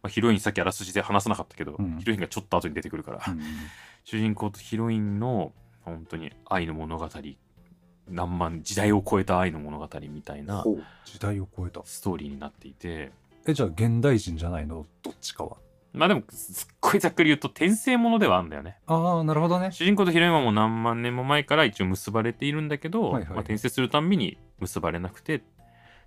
[0.02, 1.98] まあ、ヒロインさっきあらすじで話さなかったけど、うん。
[1.98, 3.40] ヒロインがちょっと後に出てくるから、うん
[4.04, 5.52] 主人公とヒロインの
[5.84, 7.08] 本当に愛の物語。
[8.08, 10.64] 何万時代を超えた愛の物語みたいな
[11.04, 11.80] 時代を超えた。
[11.84, 13.10] ストーリーになっていて。
[13.48, 14.86] えじゃあ現代人じゃないの？
[15.02, 15.56] どっちかは
[15.96, 18.78] まあでもすっごいざっくり言うと転生ものではあるんだよね。
[18.86, 19.72] ああなるほどね。
[19.72, 23.30] 主人公とヒロインはもう何万年も前から一応結ばれているんだけど、はいはい。
[23.30, 25.42] まあ、転生するたんびに結ばれなくて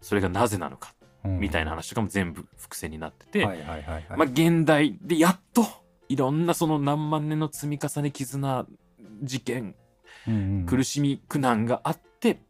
[0.02, 5.66] それがなぜなのかみたいな話とかも全部伏線になってて、はいはいはいはい、まあ、現代でやっと
[6.08, 8.66] いろんなその何万年の積み重ね絆
[9.24, 9.76] 事件
[10.28, 10.66] うんうん。
[10.66, 12.42] 苦しみ苦難があって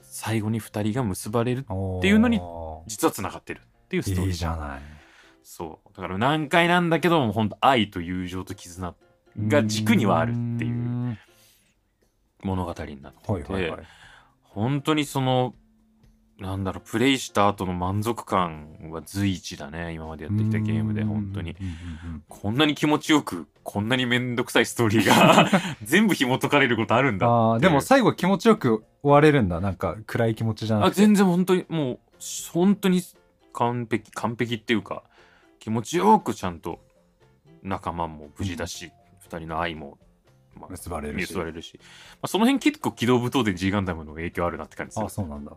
[0.00, 2.40] 最後に2人が結ばれるっていうのに
[2.86, 4.26] 実はつながってるっていうストーリー。
[4.28, 5.01] いいじゃない
[5.54, 5.88] そう。
[5.94, 8.94] だから難解なんだけども本当愛と友情と絆
[9.48, 10.70] が軸にはあるっていう。
[10.70, 11.18] うん
[12.44, 13.80] 物語になっていて、はいはいはい。
[14.42, 15.54] 本当にその
[16.40, 19.92] なんだろうプレイした後の満足感は随一だね。
[19.92, 21.54] 今までやってきたゲームで本当に。
[22.28, 25.48] こんなに気持ちよくこんなにめんどくさいストーリーが
[25.84, 29.60] 全部紐解かれることあるんだああでも最後気持ちよく終われるんだ。
[29.60, 31.02] なんか暗い気持ちじゃなあくて。
[31.02, 31.98] 全然本当にもう
[32.54, 33.02] 本当に
[33.52, 35.04] 完璧完璧っていうか
[35.62, 36.80] 気持ちよくちゃんと
[37.62, 38.90] 仲間も無事だし、
[39.20, 39.96] 二人の愛も、
[40.56, 41.20] まあ、結ばれるし。
[41.20, 41.78] 結ばれるし、
[42.14, 45.52] まあ、その辺結構機動武闘伝 G ガンダムの影響あるなって感じですあるそうなんだ、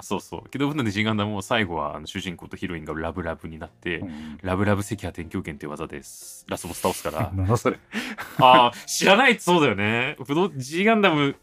[0.00, 0.48] そうそう。
[0.48, 6.46] 機動武闘伝 G ガンダムも最後はあの主人公とヒロインがラブラブになって、うんラブラブ赤波天狂剣っていう技です。
[6.48, 7.30] ラスボス倒すから。
[7.36, 7.78] なんだそれ。
[8.40, 9.38] ああ知らない。
[9.38, 10.16] そうだよね。
[10.26, 11.36] 武道 G ガンダム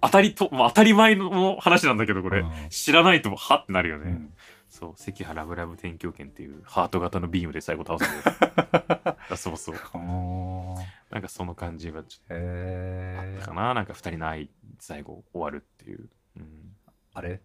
[0.00, 2.50] 当たりと、まあ、当たり前の話なんだけどこれ、うん。
[2.70, 4.32] 知らないとはってなるよね、うん
[4.76, 9.16] そう赤波ラブラブ天狂剣っていうハート型のビームで最後倒すんだよ。
[9.30, 10.76] ラスボスをあー。
[11.10, 13.72] なんかその感じはちょへえっとかな。
[13.72, 16.76] なんか二人の愛最後終わるっていう、うん、
[17.14, 17.40] あれ？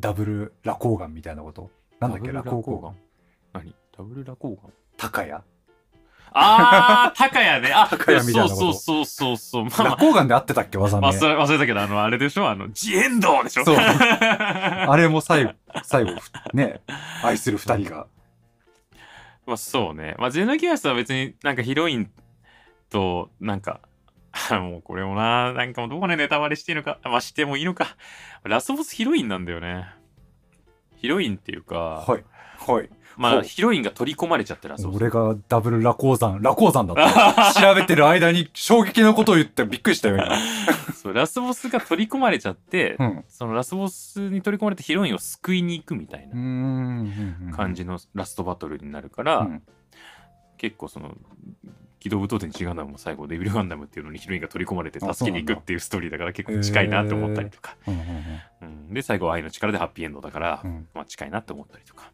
[0.00, 1.70] ダブルラコーガンみたいなこと？
[2.00, 2.32] なんだっけ？
[2.32, 2.96] ラコーガン。
[3.52, 3.74] 何？
[3.96, 4.72] ダブルラコーガン？
[4.96, 5.32] 高谷？
[6.32, 7.72] あー、 高谷ね。
[7.72, 9.64] あ、高谷みたいなそうそうそうそうそう。
[9.64, 12.48] まあまラコーガンで合ってたっけ技あ、名忘れ忘れたけど、あの、あれでしょ？
[12.48, 13.64] あの、ジエンドーでしょ？
[13.64, 15.52] そうあ あれも最後
[15.82, 16.12] 最後
[16.54, 16.80] ね
[17.22, 18.06] 愛する二人が
[19.46, 20.14] まあそうね。
[20.18, 22.10] まあ、ゼノギアスは別になんかヒロイン
[22.90, 23.80] と、なんか、
[24.50, 27.96] あもうこれもな、なんかもうどこまでネタバレしていいのか、まあしてもいいのか。
[28.44, 29.86] ラスボスヒロインなんだよね。
[31.00, 31.76] ヒロインっていうか、
[32.06, 32.24] はい
[32.58, 32.88] はい
[33.20, 37.52] まあヒロインが取り込まれちゃってるそう俺がダブルラコー山ラコー山だった。
[37.60, 40.34] 調べてる間に衝撃のことを言ってびっくりしたよ今。
[40.96, 43.24] そうラスボスが取り込まれちゃって、うん。
[43.28, 49.62] そのラスボスに取り込まれてヒロインを救いに行くみたいうなん感じのラストバトルになるから、うん。
[50.56, 51.14] 結構その
[51.98, 57.76] 機動武闘伝違うのも最後デビルガンダムっていうのにヒロインが取り込まれてあ助けに行くっていうストーリーだから結構近いなって思ったりとか、
[58.90, 60.88] で最後は愛の力でハッピーエンドだから、うん。
[60.94, 62.10] まあ、近いなって思ったりとか、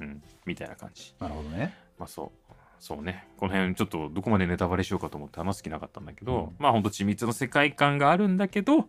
[0.00, 1.14] うん、みたいな感じ。
[1.18, 1.74] なるほどね。
[1.98, 2.52] まあそう。
[2.80, 3.26] そうね。
[3.36, 6.56] この辺ちょっとどこまでネタバレしようかと思って話す気なかったんだけど、うん。
[6.58, 8.88] まあほんと緻密な世界観があるんだけど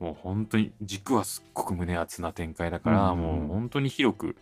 [0.00, 3.20] もう本当に軸はすっごく胸熱な展開だから、うん。
[3.20, 4.36] もう本当に広く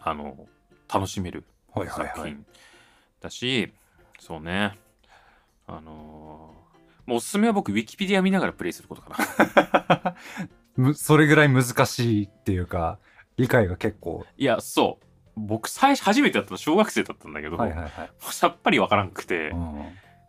[0.00, 0.46] あの
[0.92, 2.08] 楽しめるはいはいはい。
[2.08, 2.46] 作品
[3.20, 3.72] だし、
[4.18, 4.76] そうね。
[5.66, 6.62] あのー
[7.06, 9.16] もうおすすめは僕ウィキペディア見ながらプレイすることか
[10.04, 10.16] な。
[10.76, 12.98] むそれぐらい難しいっていうか
[13.36, 14.24] 理解が結構。
[14.36, 15.06] いやそう。
[15.34, 19.82] 僕最初初めてやったの小学生だったんだけど、はいはいはい、さっぱりわからんくて、うん、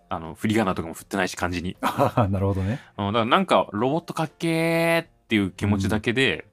[0.07, 1.75] あの振り仮名とかも振ってないし漢字に。
[2.29, 2.79] なるほどね。
[2.97, 6.45] うん、だからなんかロボットかっけーっていう気持ちだけで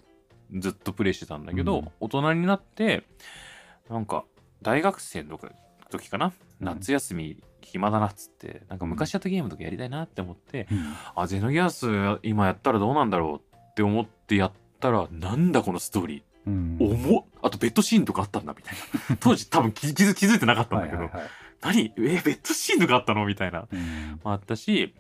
[0.59, 1.88] ずっとプレイしてたんだけど、うん。
[2.01, 3.05] 大人になって
[3.88, 4.24] なんか
[4.62, 5.38] 大学生の
[5.88, 6.26] 時かな？
[6.26, 6.32] うん。
[6.66, 10.92] 夏休み暇だなっつってなんか昔やったゲームとかやりたいなって思って、うん。
[11.14, 11.86] あゼノギアス
[12.24, 16.78] 今やったらどうなんだろうって思ってやったらなんだこのストーリうん。
[16.78, 17.24] ー重っ。
[17.42, 18.74] あとベッドシーンとかあったんだみたい
[19.11, 19.16] な。
[19.20, 21.30] 当時多分気気づいてなかったんだけど、はいはいはい。
[21.62, 21.92] 何？
[21.98, 23.26] えベッドシーンとかあったの？
[23.26, 23.66] みたいな。
[23.70, 24.20] うん。
[24.22, 24.94] もあったし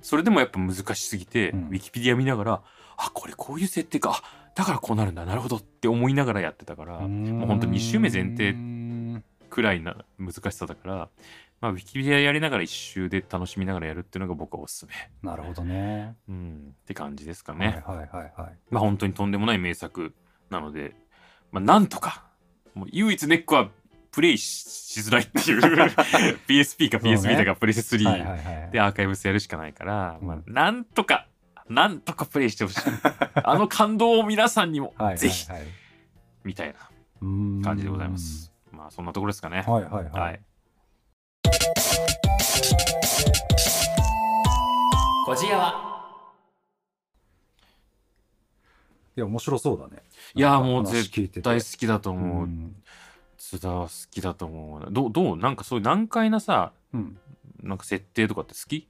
[0.00, 1.58] それでもやっぱ難しすぎて、うん。
[1.66, 2.62] ウィキペディア見ながら
[2.96, 4.10] あこれこういう設定か。
[4.12, 5.24] あだからこうなるんだ。
[5.24, 11.08] なるほどって思いながらやってたから、もうほんと2周目前提うんくらいな難しさだから、
[11.60, 14.92] まあ、ウィキペディアやりながら一周で楽しみながらやるっていうのが僕はおすすめ、
[15.22, 16.16] なるほどね。
[16.28, 18.58] うん、って感じですかね、はいはいはいはい。
[18.70, 20.14] まあ本当にとんでもない名作
[20.52, 20.94] なので、
[21.50, 22.22] まあ、なんとか
[22.74, 23.70] もう唯一ネックは
[24.12, 25.60] プレイししづらいっていう
[26.46, 27.16] PSP かそうね。
[27.16, 28.34] PS ビータかプレステ3、はいはいは
[28.68, 30.28] いでアーカイブスやるしかないから、うん。
[30.28, 31.26] まあ、なんとか
[31.68, 32.80] なんとかプレイしてほしい。
[33.42, 35.62] あの感動を皆さんにもはいはいぜひはい
[36.44, 36.74] みたいな
[37.22, 37.62] うん。
[37.62, 38.52] 感じでございます。
[38.70, 39.64] まあそんなところですかね。
[39.66, 40.40] はいはいはい、はい。
[45.24, 45.91] こじやは
[49.16, 50.02] いや面白そうだね。
[50.34, 51.40] いやもう話聞いてて。
[51.42, 52.76] 大好きだと思う、ん。
[53.36, 54.88] 津田は好きだと思う。
[54.90, 55.36] どうどう？
[55.36, 57.18] なんかそういう難解なさうん。
[57.62, 58.88] なんか設定とかって好き？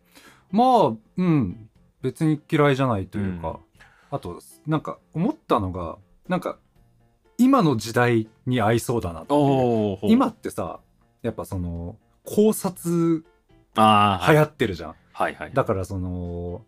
[0.50, 1.68] まあうん。
[2.02, 3.56] 別に嫌いじゃないというか、うん。
[4.10, 5.96] あとなんか思ったのが
[6.28, 6.58] なんか
[7.38, 9.34] 今の時代に合いそうだなって
[10.02, 10.80] 今ってさ
[11.22, 13.24] やっぱその考察流
[13.74, 15.52] 行ってるじゃん、はいはい。
[15.54, 16.62] だからその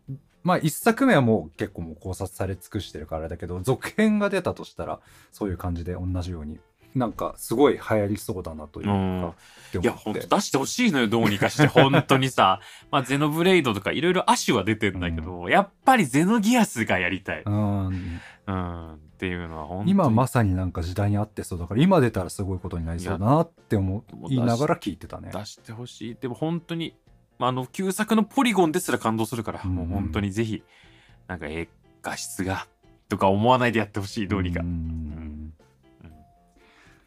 [0.45, 5.01] まあ一作目はもう結構もう考察され尽くしてるからだけど続編が出たとしたら
[5.33, 6.61] そういう感じで同じように
[6.95, 11.67] なんかすごい流行りそうだなといううんかっていや、思ってほんと出してほしいのよ、どうにかして。
[11.67, 12.61] 本当にさ。
[12.93, 17.43] まあ、ゼノブレイドとかいろいろ亜種は出てんだけど、やっぱりゼノギアスがやりたい。
[17.45, 18.93] うんうん。
[18.95, 19.91] っていうのは本当に。
[19.91, 25.31] 今まさになんか時代に合ってそうだから今出たらすごいことになりそうだなって思いながら聞いてたね。
[25.33, 26.17] 出してほしい。
[26.21, 27.04] でも本当に、ま
[27.45, 30.63] あ、あの、旧作のポリゴンですら感動するから、うんもう本当にぜひ、
[31.27, 31.69] なんか、え
[32.03, 32.67] 画質が、
[33.09, 34.63] とか思わないでやってほしい、どうにか。
[34.63, 35.55] んうん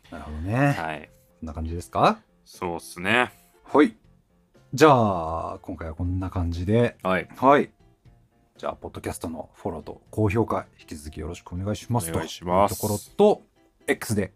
[0.09, 0.55] なるほどね。
[0.71, 1.09] はい。
[1.41, 2.19] こんな感じですか？
[2.45, 3.31] そうっすね。
[3.65, 3.93] はい。
[4.73, 7.27] じゃあ今回はこんな感じではい。
[7.35, 7.69] はい。
[8.57, 13.43] じゃあ、ポッドキャストのフォローと高評価、引き続きよろしくお願いしますお願いしますというところと、
[13.85, 14.33] X で、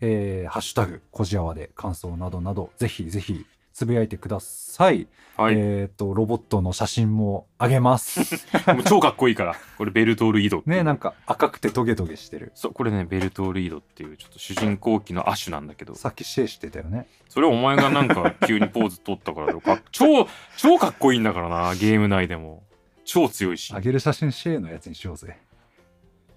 [0.00, 5.08] えー、ハッシュタグ、こじあわで感想などなど、ぜひぜひつぶやいてください。
[5.36, 5.56] はい。
[5.58, 8.46] えっ、と、ロボットの写真もあげます。
[8.72, 9.56] もう超かっこいいから。
[9.76, 12.52] これ、ベルトールイドね、なんか赤くてトゲトゲしてる。
[12.54, 17.08] そう、これね、ベルトールイドっていう、ちょっと主人公機の亜種なんだけど、さっきシェイしてたよね。
[17.28, 22.62] それお前がなんか急にポーズ取ったからだよか超、超かっこいいんだからな、ゲーム内でも。
[23.04, 23.74] 超強いし。
[23.74, 25.36] あげる写真シェイのやつにしようぜ。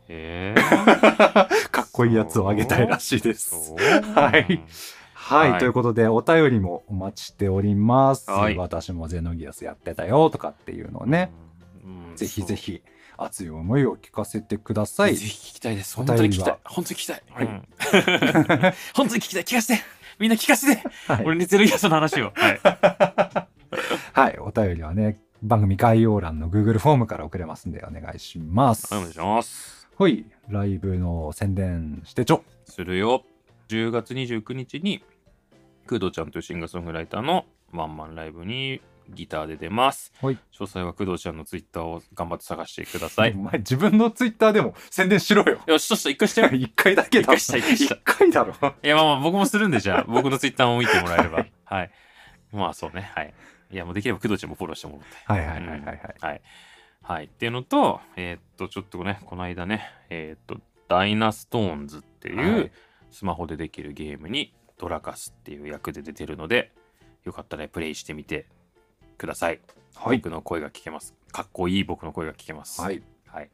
[0.09, 0.61] へえ。
[1.69, 3.75] かっこいいやつをあげたいらしいです。
[4.15, 4.63] はい。
[5.27, 8.29] はい、はいということで、お便りもお待ちしております。
[8.31, 11.31] はい私もゼノギアスやってたよとかっていうのをね、
[11.83, 12.15] うん。
[12.15, 12.71] ぜひぜひ。
[12.71, 12.81] ひ
[13.17, 15.15] 熱い思いを聞かせてください。
[15.15, 15.97] ぜひ聞きたいです。
[15.97, 16.57] 本当に聞きたい。
[16.63, 17.23] 本当に聞きたい。
[17.29, 17.67] はいうん
[18.95, 19.43] 本当に聞きたい。
[19.43, 19.83] 聞かせて。
[20.19, 20.83] みんな聞かせて。
[21.07, 22.31] はい俺にゼロギアスの話を。
[22.35, 22.59] はい。
[24.13, 28.93] はい、お便りはね、番組概要欄の Google フォームから送れますんでお願いします。
[28.93, 29.87] お願いします。
[29.97, 32.43] はい、ライブの宣伝してちょ。
[32.65, 33.23] するよ。
[33.67, 35.03] 10月29日に、
[35.87, 40.11] 工藤ちゃんというシンガーソングライターのワンマンライブにギターで出ます。
[40.21, 43.33] はい詳細は工藤ちゃんのツイッターを頑張って探してください。
[43.35, 45.59] お前自分のツイッターでも宣伝しろよ。
[45.65, 46.49] よし、とした、一回してよ。
[46.53, 47.33] 一回だけだろ。
[47.35, 48.53] 一回した一回だろ。
[48.83, 51.45] いや、まあまあ僕もするんで、じゃあ、僕のツイッターも見てもらえれば。
[51.63, 51.91] はい。
[52.51, 53.33] まあそうね、はい。
[53.71, 55.17] いや、もうできれば工藤ちゃんもフォローしてもらって。
[55.25, 56.15] はいはいはいはいはい。
[56.19, 56.41] はい。
[57.01, 57.25] はい。
[57.25, 62.71] っていうのと、えーっと、ちょっとね、この間ね、えーっと、ダイナストーンズっていう、はい
[63.11, 66.71] スマホでできるゲームにドラカスっていう役で出てるので、
[67.23, 68.47] よかったらプレイしてみて
[69.17, 69.59] ください。
[69.95, 70.17] はい。
[70.17, 71.13] 僕の声が聞けます。
[71.31, 72.81] かっこいい僕の声が聞けます。
[72.81, 72.97] はい。
[72.97, 73.49] っはい。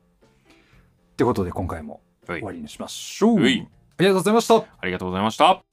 [1.18, 3.40] てことで今回もはい終わりにしましょう。
[3.40, 4.56] はいありがとうございました。
[4.80, 5.73] ありがとうございました。